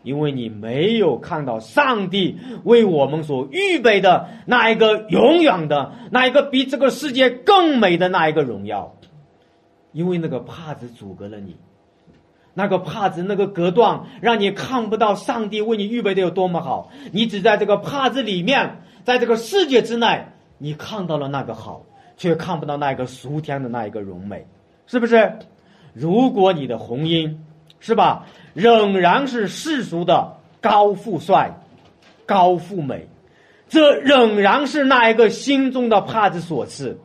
[0.05, 8.95] 因为你没有看到上帝为我们所预备的那一个永远的、那一个比这个世界更美的那一个荣耀。
[9.91, 11.55] 因为那个帕子阻隔了你，
[12.53, 16.91] 那个帕子那个隔断，让你看不到上帝为你预备的有多么好。
[17.11, 20.25] 你只在这个帕子里面，在这个世界之内，
[20.57, 21.83] 你看到了那个好，
[22.17, 24.45] 却看不到那个俗天的那一个荣美，
[24.85, 25.31] 是不是？
[25.93, 27.33] 如果你的红姻，
[27.79, 31.59] 是吧，仍然是世俗的高富帅、
[32.25, 33.07] 高富美，
[33.69, 36.97] 这仍然是那一个心中的帕子所赐。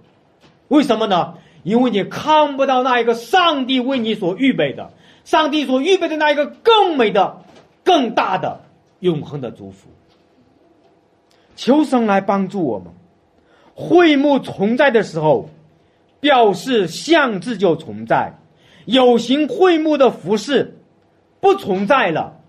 [0.68, 1.34] 为什么呢？
[1.62, 4.90] 因为你看不到那一个上帝为你所预备的，
[5.24, 7.42] 上帝所预备的那一个更美的、
[7.84, 8.60] 更大的、
[9.00, 9.90] 永恒的祝福。
[11.56, 12.86] 求神来帮助我们。
[13.74, 15.50] 会幕存在的时候，
[16.20, 18.38] 表示象质就存在；
[18.84, 20.79] 有形会幕的服饰
[21.40, 22.40] 不存在了，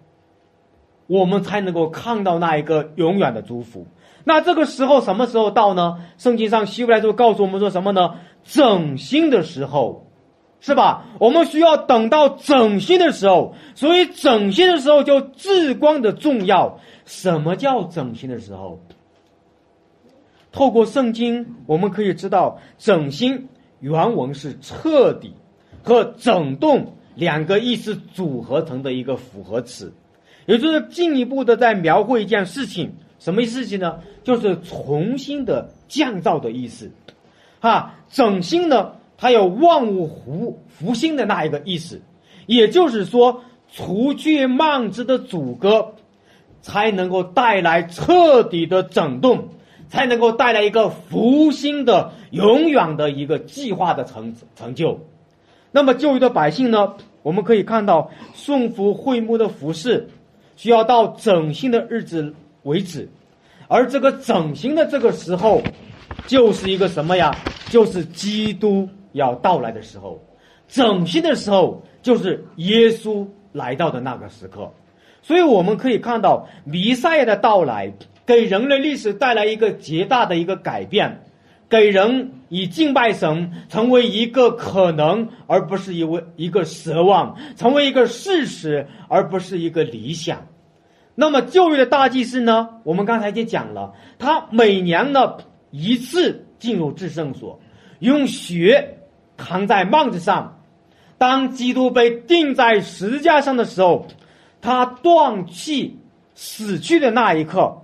[1.08, 3.88] 我们才能够看到那一个永远的祝福。
[4.23, 5.97] 那这个时候什么时候到呢？
[6.17, 8.15] 圣经上希伯来书告诉我们说什么呢？
[8.43, 10.08] 整新的时候，
[10.60, 11.06] 是吧？
[11.19, 16.80] 我们需要等到整新的时候，所以整新的时候就至关的重要。
[17.06, 18.80] 什么叫整新的时候？
[20.51, 23.47] 透过圣经，我们可以知道，整新
[23.80, 25.34] 原文是彻底
[25.82, 29.93] 和整顿两个意思组合成的一个复合词，
[30.45, 32.93] 也就是进一步的在描绘一件事情。
[33.19, 34.00] 什么事情呢？
[34.24, 36.91] 就是重新的降噪的意思，
[37.60, 42.02] 哈，整新呢，它有万物复复兴的那一个意思，
[42.47, 45.93] 也就是说，除去慢子的阻隔，
[46.62, 49.50] 才能够带来彻底的整顿，
[49.88, 55.00] 才能够带来一个复兴的永远的一个计划的成成就。
[55.72, 60.08] 那么，旧约的百姓呢，我们可以看到，顺服会幕的服饰，
[60.56, 62.34] 需要到整新的日子。
[62.64, 63.10] 为止，
[63.68, 65.64] 而这个整形的这个时候，
[66.28, 67.36] 就是一个什么呀？
[67.72, 70.24] 就是基督要到来的时候，
[70.68, 74.72] 整形的时候就是耶稣来到的那个时刻。
[75.24, 77.92] 所以我们可以看到，弥赛亚的到来
[78.28, 81.24] 给人类历史带来一个极大的一个改变，
[81.72, 90.46] 给人以敬拜神成为一个可能，而不是一位一个奢望，成为一个事实，而不是一个理想。
[91.16, 92.68] 那么旧约的大祭司呢？
[92.84, 95.38] 我们刚才已经讲了，他每年呢
[95.70, 97.58] 一次进入至圣所，
[98.00, 98.98] 用血
[99.38, 100.60] 扛在幔子上。
[101.18, 104.08] 当基督被钉在十字架上的时候，
[104.60, 105.98] 他断气
[106.36, 107.82] 死去的那一刻，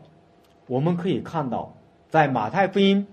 [0.67, 1.73] 我们可以看到，
[2.09, 3.07] 在马太福音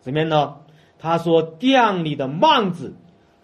[0.00, 0.56] 怎么样呢，
[0.98, 2.94] 他说殿里的幔子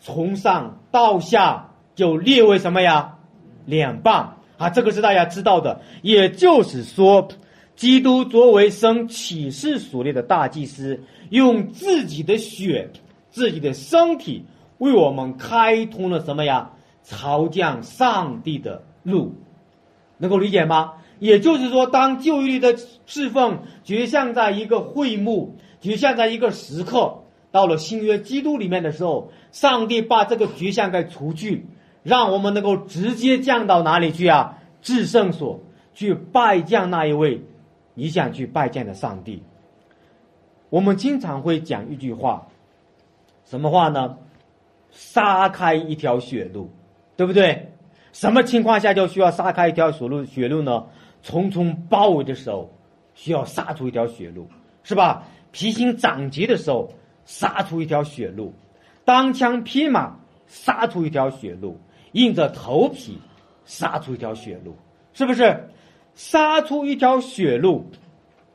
[0.01, 3.19] 从上到下就列为什么呀？
[3.65, 4.37] 两半。
[4.59, 5.83] 啊，这个是大家知道的。
[6.01, 7.29] 也就是说，
[7.75, 12.91] 基督作为生启示所列的大祭司，用自己的血、
[13.31, 14.47] 自己的身体，
[14.79, 16.71] 为我们开通了什么呀？
[17.05, 19.35] 朝向上帝的路，
[20.17, 20.95] 能够理解吗？
[21.19, 31.67] 也就是说，当旧约的侍奉决像在一个会幕，决像在一个时刻，到了新约基督里面的时候，上帝把这个局限给除去。
[32.03, 34.59] 让我们能够直接降到哪里去啊？
[34.81, 35.59] 至圣所
[35.93, 37.43] 去拜见那一位
[37.95, 39.43] 你想去拜见的上帝。
[40.71, 42.47] 我们经常会讲一句话，
[43.45, 44.19] 什么话呢？
[44.93, 46.71] 杀开一条血路，
[47.17, 47.73] 对不对？
[48.13, 50.25] 什么情况下就需要杀开一条血路？
[50.25, 50.87] 血路呢？
[51.25, 52.71] 重重包围的时候，
[53.15, 54.49] 需要杀出一条血路，
[54.85, 55.27] 是吧？
[55.57, 56.93] 披荆斩棘的时候，
[57.25, 58.53] 杀出一条血路；
[59.07, 60.15] 单枪匹马，
[60.47, 61.81] 杀出一条血路。
[62.13, 63.19] 硬着头皮
[63.65, 64.77] 杀出一条血路，
[65.15, 65.69] 是不是？
[66.15, 67.87] 杀出一条血路，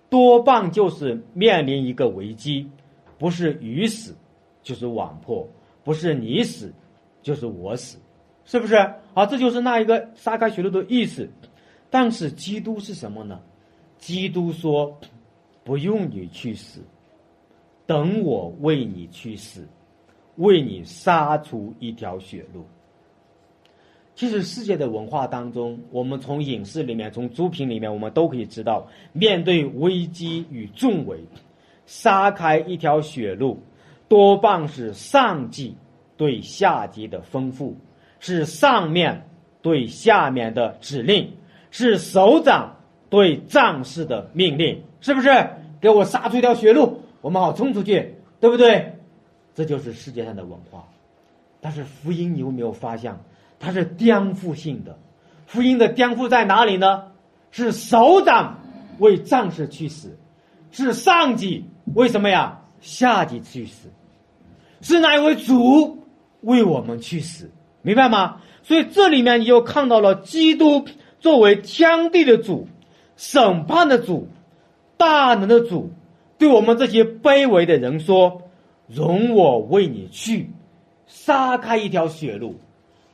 [0.10, 2.70] 多半就是面临一个危机，
[3.18, 4.16] 不是鱼死，
[4.62, 5.44] 就是网破；
[5.84, 6.72] 不是你死，
[7.24, 7.98] 就是我死，
[8.46, 8.78] 是不是？
[9.16, 11.28] 好，这就是那一个杀开血路的意思。
[11.90, 13.40] 但是基督是什么呢？
[13.98, 15.00] 基督说
[15.64, 16.82] ：“不用你去死，
[17.86, 19.68] 等我为你去死，
[20.38, 22.66] 为你杀出一条血路。”
[24.14, 31.24] 其实世界的文化当中，我们从影视里面、从作品里面，我们都可以知道，面对危机与重围，
[31.86, 33.58] 杀开一条血路，
[34.08, 35.76] 多半是上级
[36.18, 37.74] 对下级的吩咐，
[38.20, 39.28] 是上面
[39.62, 41.32] 对下面的指令，
[41.72, 42.76] 是首长
[43.10, 45.30] 对战士的命令，是不是？
[45.82, 48.96] 给我杀出一条血路，我们好冲出去，对不对？
[49.54, 50.88] 这就是世界上的文化。
[51.60, 53.14] 但是福音，你有没有发现？
[53.60, 54.98] 它是颠覆性的，
[55.46, 57.04] 福音的颠覆在哪里呢？
[57.52, 58.60] 是首长
[59.00, 60.18] 为战士去死，
[60.72, 62.60] 是上级为什么呀？
[62.80, 63.90] 下级去死，
[64.82, 66.04] 是哪一位主
[66.42, 67.52] 为我们去死？
[67.82, 68.38] 明白吗？
[68.64, 70.86] 所以这里面你就看到了基督
[71.20, 72.68] 作为天地的主、
[73.18, 74.28] 审判的主、
[75.02, 75.90] 大能的主，
[76.38, 78.44] 对我们这些卑微的人说
[78.86, 80.52] ：“容我为你去，
[81.08, 82.54] 杀开一条血路，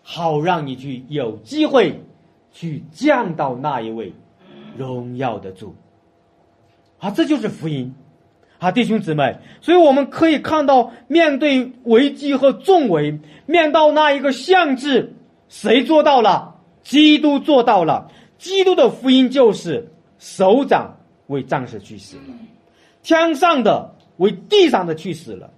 [0.03, 2.03] 好让你去有机会
[2.51, 4.11] 去见到那一位
[4.77, 5.73] 荣耀的主。”
[6.99, 7.95] 啊，这就是福音。
[8.59, 15.13] 啊，弟兄姊妹，所以我们可以看到，面对危机和重围，面到那一个象质，
[15.47, 16.55] 谁做到了？
[16.83, 18.11] 基督做到了。
[18.37, 20.96] 基督的福音就是首长
[21.27, 22.33] 为战士去死了，
[23.03, 25.49] 天上的为地上的去死了，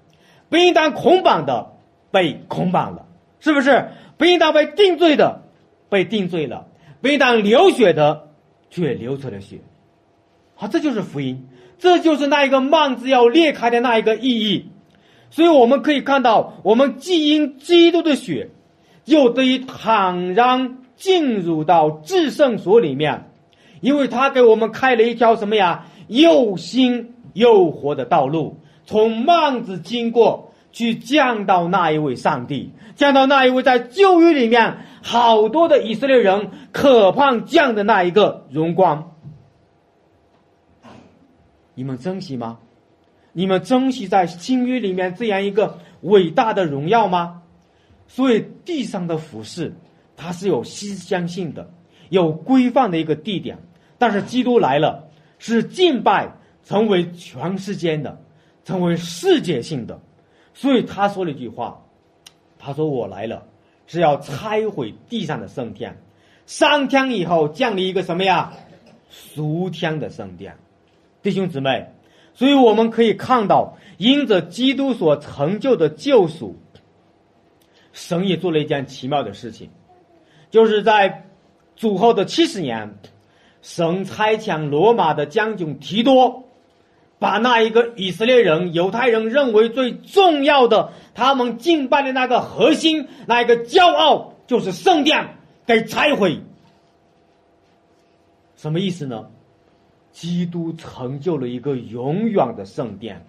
[0.50, 1.72] 不应当捆绑的
[2.12, 3.06] 被捆绑了，
[3.40, 3.90] 是不是？
[4.18, 5.42] 不应当被定罪的
[5.90, 6.68] 被定罪了，
[7.02, 8.28] 不应当流血的
[8.70, 9.60] 却流出了血。
[10.56, 11.48] 好，这就是福音。
[11.78, 14.70] 这就是那一个幔子要裂开的那一个意义，
[15.30, 18.50] 所以我们可以看到，我们既因基督的血，
[19.06, 23.29] 又得以坦然进入到至圣所里面，
[23.82, 25.86] 因为他给我们开了一条什么呀？
[26.08, 39.12] 又新又活的道路，从幔子经过去降到那一位上帝，降到那一位在旧约里面好多的以色列人渴盼降的那一个荣光。
[41.76, 42.60] 你们珍惜吗？
[43.32, 47.44] 你们珍惜在新约里面这样一个伟大的荣耀吗？
[48.08, 49.76] 所以地上的服饰，
[50.18, 51.72] 它是有西相性的，
[52.10, 53.60] 有规范的一个地点。
[54.00, 56.32] 但是基督来了，是敬拜
[56.64, 58.20] 成为全世界的，
[58.66, 60.00] 成为世界性的。
[60.56, 61.80] 所以他说了一句话，
[62.58, 63.46] 他说：“我来了，
[63.86, 65.98] 是要拆毁地上的圣殿，
[66.46, 68.52] 三天以后降临一个什么呀？
[69.10, 70.56] 俗天的圣殿。”
[71.22, 71.90] 弟兄姊妹，
[72.34, 76.56] 所以我们可以看到，因着基督所成就的救赎，
[77.92, 79.70] 神也做了一件奇妙的事情，
[80.50, 81.26] 就是在
[81.76, 82.94] 主后的七十年，
[83.62, 86.46] 神差遣罗马的将军提多，
[87.20, 95.36] 把那一个以色列人、犹太人认为最重要的，他们敬拜的那个核心、那一个骄傲，就是圣殿，
[95.66, 96.40] 给拆毁。
[98.56, 99.26] 什么意思呢？
[100.12, 103.26] 基督成就了一个永远的圣殿，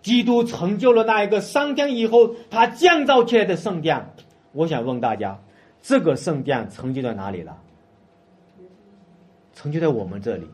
[0.00, 4.14] 基督成就了那一个三天以后他建造起来的圣殿。
[4.52, 5.38] 我想问大家，
[5.82, 7.56] 这个圣殿成就在哪里了？
[9.54, 10.44] 成就在我们这里，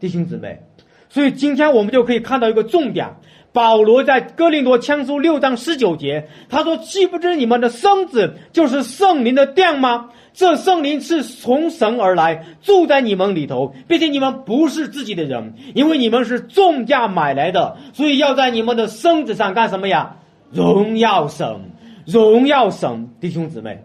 [0.00, 0.62] 弟兄姊妹。
[1.08, 3.16] 所以今天我们就可以看到一个重点。
[3.50, 10.10] 保罗在哥林多前书六章十九节，他说：“岂不知你们的身子就是圣灵的殿吗？
[10.34, 20.16] 这圣灵是从神而来，住在你们里头，并且你们不是自己的人，因为你们是重价买来的，所以要在你们的身子上干什么呀？
[20.52, 21.70] 荣耀神，
[22.06, 23.82] 荣耀神，弟兄姊妹，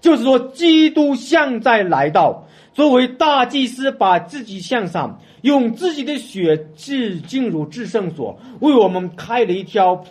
[0.00, 2.47] 就是说，基督现在来到，
[2.78, 10.04] 作为大祭司，把自己向上。”用自己的血至进入至圣所，为我们开了一条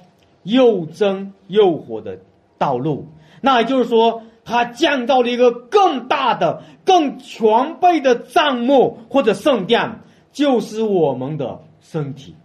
[0.44, 2.20] 又真又火的
[2.58, 3.08] 道路。
[3.40, 10.00] 那也就是说，他降到了一个更大的、更全备的帐幕或者圣殿，
[10.34, 12.36] 就是我们的身体。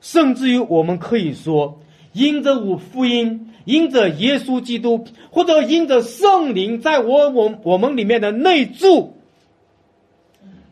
[0.00, 1.80] 甚至于，我们可以说，
[2.12, 9.14] 因着我福音，因着耶稣基督，或者因着圣灵在我我我们里面的内住。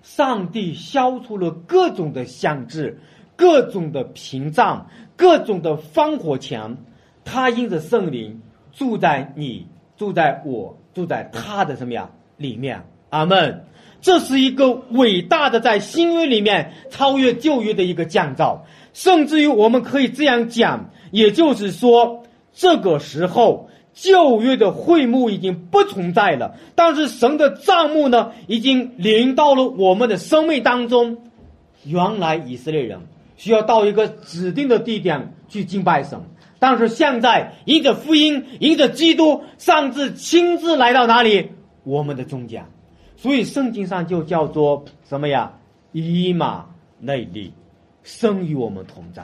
[0.04, 3.00] 上帝消除了各种的限制，
[3.36, 4.86] 各种的屏障，
[5.16, 6.76] 各种的防火墙。
[7.24, 12.84] 他因着圣灵住在你，住在我，住在他的什么呀里面？
[13.08, 13.64] 阿门。
[14.02, 23.70] 这是一个伟大的在新约里面超越旧约的一个降造，甚至于我们可以这样讲，也就是说，这个时候。
[23.94, 31.16] 旧约的会幕已经不存在了，但是神的帐幕呢，已经临到了我们的生命当中。
[31.84, 32.98] 原来以色列人
[33.36, 36.18] 需要到一个指定的地点去敬拜神，
[36.58, 41.50] 但是现在迎着福音，迎着基督，上至亲自来到哪里？
[41.84, 42.64] 我们的中间。
[43.16, 45.52] 所以圣经上就叫做什么呀？
[45.92, 46.66] 以马
[46.98, 47.52] 内利，
[48.02, 49.22] 生与我们同在。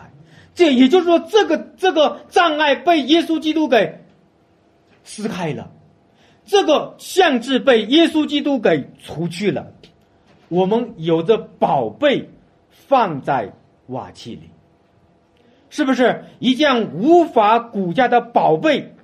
[0.54, 3.98] 这也就是说，这个这个障碍被耶稣基督给。
[5.04, 5.70] 撕开了，
[6.44, 9.72] 这个限制被耶稣基督给除去了。
[10.48, 12.28] 我们有着宝贝
[12.70, 13.52] 放在
[13.86, 14.50] 瓦器里，
[15.68, 18.94] 是不是一件无法估价的宝贝，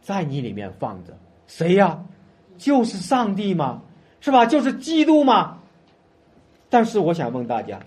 [0.00, 1.16] 在你里面放着？
[1.46, 2.04] 谁呀？
[2.58, 3.82] 就是上帝吗？
[4.20, 4.46] 是吧？
[4.46, 5.58] 就是基督嘛。
[6.70, 7.80] 但是我想问大家，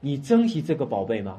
[0.00, 1.38] 你珍惜这个宝贝吗？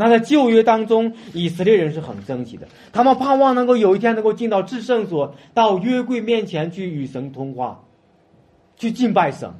[0.00, 7.82] 那在旧约当中，以色列人是很珍惜的，他们盼望能够有一天能够进到至圣所，到约柜面前去与神通话，
[8.76, 9.50] 去敬拜神。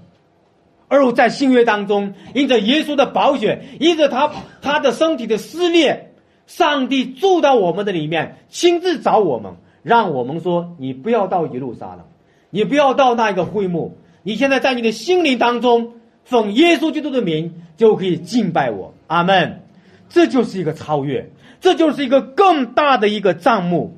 [0.87, 4.31] 而我在新约当中，因着耶稣的宝血，因着他
[4.63, 6.13] 他的身体的撕裂，
[6.47, 12.05] 上帝住到我们的里面，亲自找我们，让我们说：你不要到耶路撒冷，
[12.51, 18.95] 你不要到那一个会幕，你现在在你的心灵当中，奉耶稣基督的名就可以敬拜我。
[19.09, 19.63] 阿门。
[20.09, 21.31] 这就是一个超越，
[21.61, 23.97] 这就是一个更大的一个账目。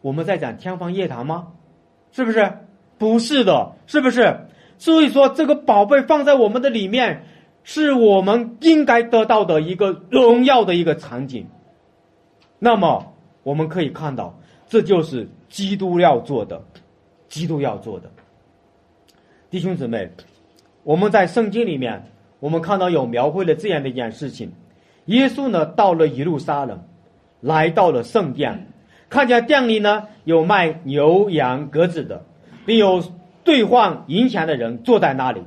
[0.00, 1.48] 我们在讲天方夜谭吗？
[2.12, 2.52] 是不是？
[2.98, 4.40] 不是的，是不是？
[4.78, 7.24] 所以说，这个宝贝放在我们的里面，
[7.64, 11.46] 是我们应该得到的一个荣耀的一个场景。
[12.58, 14.38] 那么，我们可以看到，
[14.68, 16.62] 这就是基督要做的，
[17.28, 18.10] 基督要做的。
[19.50, 20.10] 弟兄姊妹，
[20.82, 22.02] 我们在圣经里面，
[22.40, 24.50] 我们看到有描绘了这样的一件事情：
[25.04, 26.80] 耶稣呢，到了一路撒冷，
[27.40, 28.66] 来到了圣殿，
[29.08, 32.24] 看见店里呢有卖牛羊鸽子的，
[32.66, 33.02] 并有。
[33.42, 35.40] 兑换银钱的人坐在那里，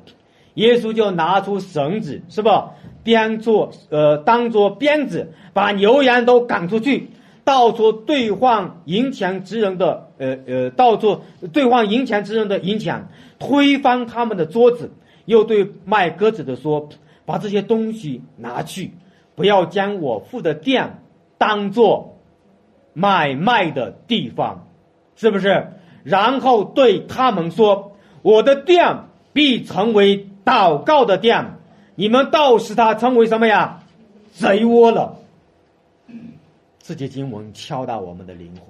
[0.55, 2.71] 耶稣就拿出绳子，是吧？
[3.03, 7.09] 编做呃，当做鞭子，把牛羊都赶出去，
[7.43, 11.21] 到处兑换银钱之人的呃呃，到处
[11.53, 13.05] 兑换银钱之人的银钱，
[13.37, 14.89] 推翻他们的桌子，
[15.25, 16.89] 又对卖鸽子的说
[17.25, 18.91] ：“把这些东西拿去，
[19.35, 20.99] 不要将我付的店
[21.37, 22.17] 当做
[22.93, 24.67] 买卖的地方，
[25.15, 25.67] 是不是？”
[26.03, 27.91] 然后对他们说。
[28.21, 28.99] 我的店
[29.33, 31.57] 必成为祷告的殿，
[31.95, 33.83] 你们倒使它成为什么呀？
[34.31, 35.17] 贼窝了。
[36.79, 38.63] 这节经文敲打我们的灵魂。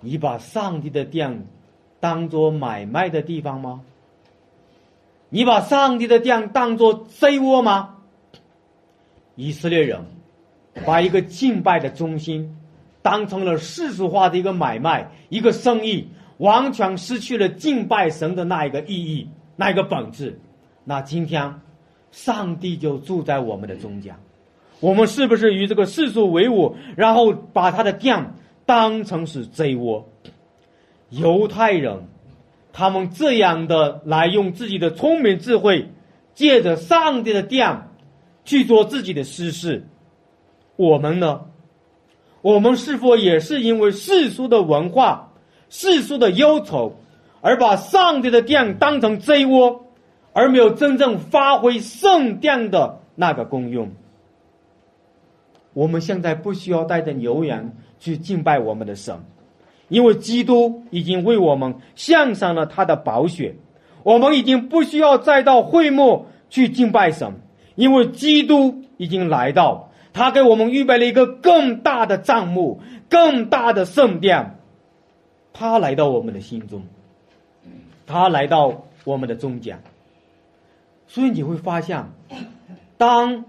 [0.00, 1.46] 你把上帝的殿
[1.98, 3.80] 当做买卖的地方吗？
[5.28, 7.96] 你把上帝的殿当做贼窝吗？
[9.36, 10.04] 以色列人
[10.86, 12.56] 把一个敬拜的中心
[13.02, 16.08] 当成了世俗化的一个买卖，一个生意。
[16.38, 20.38] 完全失去了敬拜神的那一个意义，那一个本质。
[20.84, 21.52] 那今天，
[22.12, 24.14] 上帝就住在我们的中间，
[24.78, 30.08] 我们是不是与这个世俗为伍，然后把他的殿当成是贼窝？
[31.10, 32.06] 犹太人，
[32.78, 35.88] 他们这样的来用自己的聪明智慧，
[36.32, 37.88] 借着上帝的殿
[38.44, 39.84] 去做自己的私事。
[40.76, 41.40] 我们呢？
[42.40, 45.32] 我们是否也是因为世俗的文化？
[45.68, 46.94] 世俗的忧愁，
[47.40, 49.86] 而把上帝的殿当成贼窝，
[50.32, 53.90] 而没有真正发挥圣殿的那个功用。
[55.72, 59.18] 我们现在不需要带着牛羊去敬拜我们的神，
[59.88, 63.54] 因为基督已经为我们献上了他的宝血。
[64.02, 67.40] 我们已经不需要再到会幕去敬拜神，
[67.74, 72.80] 因为基督已经来到，他给我们预备了一个更大的帐幕，
[73.10, 74.54] 更大的圣殿。
[75.52, 76.82] 他来到我们的心中，
[78.06, 79.82] 他来到我们的中间，
[81.06, 82.04] 所以你会发现，
[82.96, 83.44] 当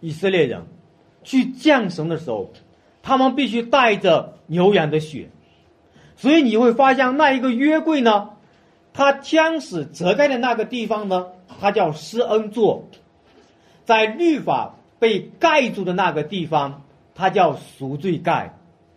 [0.00, 0.62] 以色列人
[1.24, 2.50] 去降神的时候，
[3.02, 5.30] 他们必须带着牛羊的血，
[6.20, 8.28] 所以你会发现那一个约柜呢，
[8.92, 12.84] 它天使折开的那个地方呢，它叫施恩座，
[13.86, 16.82] 在律法被盖住的那个地方，
[17.14, 18.54] 它叫赎罪盖。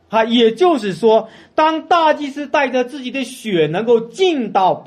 [0.09, 4.83] 啊，也就是说，当大祭司带着自己的血能够进到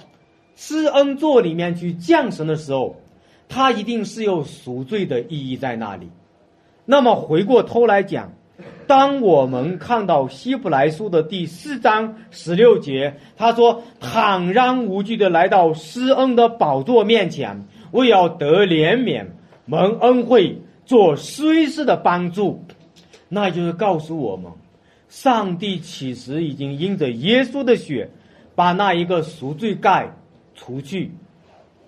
[0.57, 2.97] 施恩座里面去降神的时候，
[3.49, 6.11] 他一定是有赎罪的意义在那里。
[6.85, 8.35] 那么回过头来讲，
[8.87, 19.27] 当我们看到希伯来书的第四章十六节，他说：“坦然无惧的来到施恩的宝座面前，为要得怜悯、
[19.67, 22.65] 蒙恩惠、做随时的帮助。”
[23.29, 24.51] 那就是告诉我们。
[25.09, 28.11] 上帝其实已经因着耶稣的血，
[28.55, 30.13] 把那一个赎罪盖
[30.55, 31.13] 除去，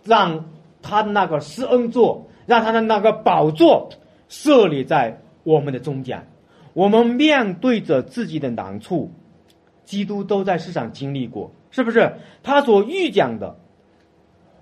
[0.05, 0.47] 让
[0.83, 3.89] 他的那个施恩座，让他的那个宝座
[4.29, 6.27] 设立在我们的中间。
[6.79, 9.11] 我们面对着自己的难处，
[9.85, 12.13] 基督都在世上经历过，是不是？
[12.45, 13.57] 他所预讲的，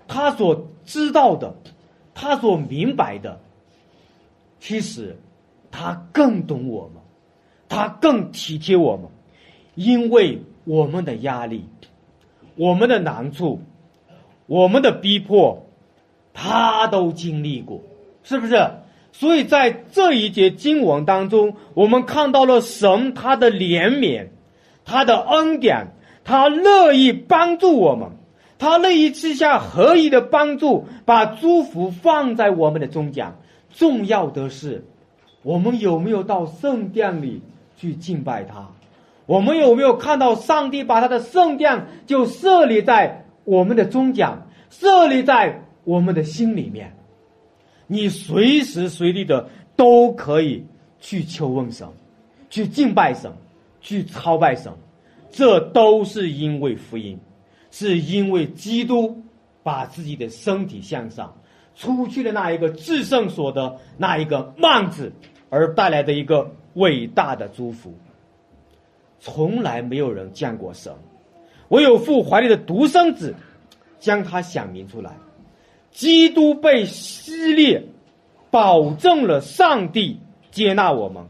[0.07, 1.53] 他所知道的，
[2.15, 3.39] 他所明白的，
[4.59, 5.15] 其实
[5.69, 7.03] 他更懂我们。
[7.69, 9.11] 他更体贴我们，
[9.75, 11.65] 因为我们的压力、
[12.55, 13.61] 我们的难处、
[14.47, 15.67] 我们的逼迫，
[16.33, 17.83] 他都经历过，
[18.23, 18.55] 是不是？
[19.19, 24.27] 所以在这一节经文当中，我们看到了神他的怜悯、
[24.85, 25.87] 他的恩典、
[26.23, 28.11] 他乐意帮助我们，
[28.59, 33.33] 他乐意赐下合一的帮助，把祝福放在我们的中间。
[33.73, 34.85] 重要的是，
[35.41, 37.41] 我们有没有到圣殿里
[37.75, 38.67] 去敬拜他？
[39.25, 44.29] 我们有没有看到上帝把他的圣殿就设立在我们的中间，
[44.69, 46.93] 设立在我们的心里面？
[47.87, 50.63] 你随时随地的都可以
[50.99, 51.87] 去求问神，
[52.49, 53.31] 去敬拜神，
[53.79, 54.71] 去朝拜神，
[55.29, 57.17] 这都是因为福音，
[57.71, 59.21] 是因为基督
[59.63, 61.33] 把自己的身体向上，
[61.75, 65.11] 出去的那一个至圣所的那一个幔子
[65.49, 67.93] 而带来的一个伟大的祝福。
[69.19, 70.93] 从来没有人见过神，
[71.69, 73.33] 唯有父怀里的独生子
[73.99, 75.11] 将他显明出来。
[75.91, 77.83] 基督被撕裂，
[78.51, 80.19] 保证了上帝
[80.51, 81.23] 接纳我们，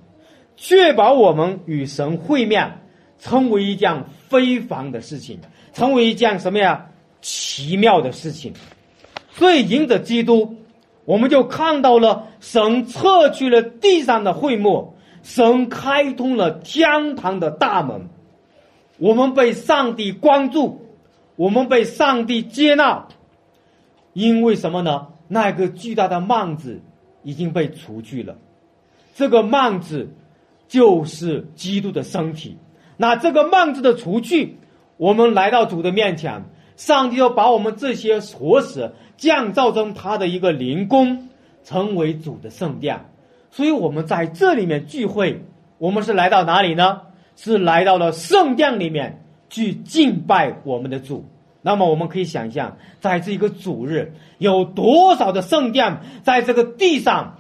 [0.55, 2.79] 确保我们与神会面，
[3.19, 5.39] 成为一件非凡的事情，
[5.73, 6.87] 成为一件什么呀？
[7.21, 8.53] 奇妙的事情。
[9.31, 10.55] 所以，迎着基督，
[11.05, 18.09] 我们就看到了神撤去了地上的会幕，神开通了天堂的大门，
[18.97, 20.81] 我们被上帝关注，
[21.35, 23.07] 我们被上帝接纳。
[24.17, 25.09] 因为什么呢？
[25.27, 26.81] 那个巨大的幔子
[27.21, 28.35] 已经被除去了，
[29.13, 30.09] 这个幔子
[30.67, 32.57] 就是基督的身体。
[32.97, 34.57] 那这个幔子的除去，
[34.97, 36.43] 我们来到主的面前，
[36.77, 41.29] 上帝要把我们这些活死降造成他的一个灵宫，
[41.63, 42.99] 成为主的圣殿。
[43.51, 45.43] 所以我们在这里面聚会，
[45.77, 47.01] 我们是来到哪里呢？
[47.35, 51.23] 是来到了圣殿里面去敬拜我们的主。
[51.67, 57.39] 那么我们可以想象，在这一个主日，有多少的圣殿在这个地上，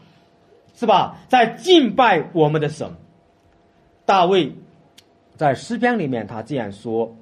[0.75, 1.19] 是吧？
[1.29, 2.91] 在敬拜我们的神。
[4.05, 4.53] 大卫
[5.37, 7.15] 在诗篇里面他这样说：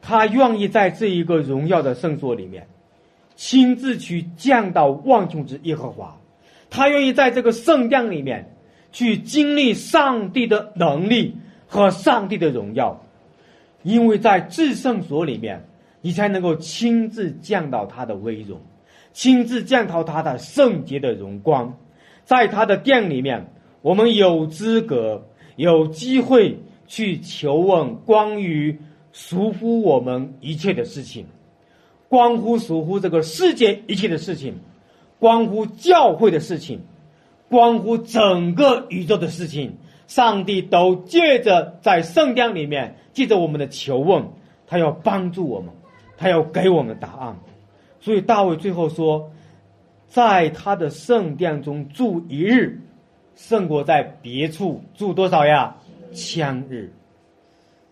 [0.00, 2.66] 他愿意在这一个荣耀的圣所里面，
[3.36, 6.16] 亲自去见到万众之耶和华。
[6.70, 8.56] 他愿意在这个圣殿里面
[8.90, 11.36] 去经历上帝的能力
[11.66, 13.01] 和上帝的荣耀。
[13.82, 15.64] 因为在至圣所里面，
[16.00, 18.60] 你才能够亲自见到他的威荣，
[19.12, 21.76] 亲自见到他的圣洁的荣光。
[22.24, 25.26] 在他的殿里面，我们有资格、
[25.56, 28.78] 有机会去求问关于
[29.12, 31.26] 属乎我们一切的事情，
[32.08, 34.54] 关乎属乎这个世界一切的事情，
[35.18, 36.80] 关乎教会的事情，
[37.48, 39.76] 关乎整个宇宙的事情。
[40.14, 44.22] 上帝都借着在圣殿里面，借着我们的求问，
[44.66, 45.72] 他要帮助我们，
[46.18, 47.34] 他要给我们答案。
[47.98, 49.30] 所以大卫最后说，
[50.08, 52.78] 在他的圣殿中住一日，
[53.36, 55.74] 胜过在别处住多少呀？
[56.12, 56.92] 千日。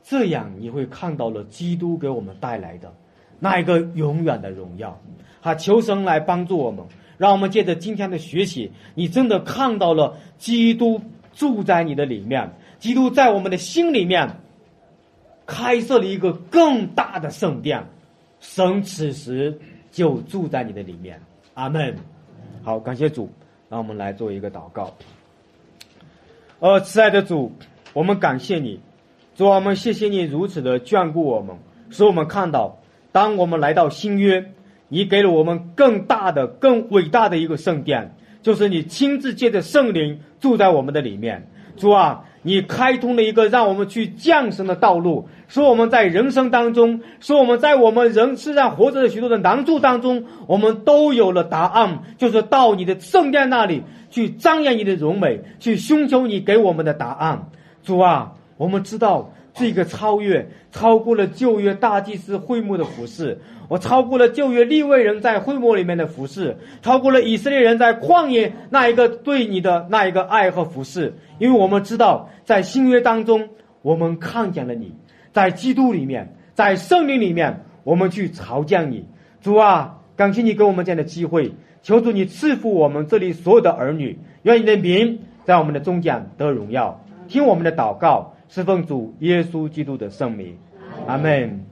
[0.03, 2.93] 这样你会看到了基督给我们带来的
[3.39, 5.01] 那一个永远的荣耀。
[5.41, 6.85] 他求神来帮助我们，
[7.16, 11.01] 让我们借着今天的学习，你真的看到了基督。
[11.33, 14.28] 住在你的里面，基督在我们的心里面
[15.47, 17.85] 开设了一个更大的圣殿，
[18.41, 19.59] 神此时
[19.91, 21.20] 就住在你的里面。
[21.55, 21.97] 阿门。
[22.62, 23.31] 好，感谢主，
[23.68, 24.93] 让我们来做一个祷告。
[26.59, 27.53] 呃，慈爱的主，
[27.95, 28.81] 我们感谢你，
[29.35, 31.57] 主，我们谢谢你如此的眷顾我们，
[31.89, 32.78] 使我们看到，
[33.12, 34.53] 当我们来到新约，
[34.89, 38.14] 你给了我们更大的、更伟大的一个圣殿。
[38.43, 57.51] 就是你亲自借着圣灵住在我们的里面，主啊，你开通了一个让我们去降生的道路，说我们在人生当中，说我们在我们人世上活着的许多的难处当中，我们都有了答案，就是到你的圣殿那里去张扬你的荣美，去寻求你给我们的答案。
[57.82, 63.39] 主啊，我们知道是一个超越超过了旧约大祭司会幕的服饰。
[63.69, 73.49] 我超过了旧约立位人在会幕里面的服饰，超过了以色列人在旷野那一个对你的那一个爱和服饰，因为我们知道在新约当中，
[73.83, 74.93] 我们看见了你，
[75.33, 79.05] 在基督里面，在圣灵里面，我们去朝见你。
[79.41, 87.01] 主啊，感谢你给我们这样的机会，求主你赐福我们这里所有的儿女，愿你的名在我们的中间得荣耀。
[87.29, 90.59] 听我们的祷告，是奉主耶稣基督的圣名，
[91.07, 91.65] 阿门。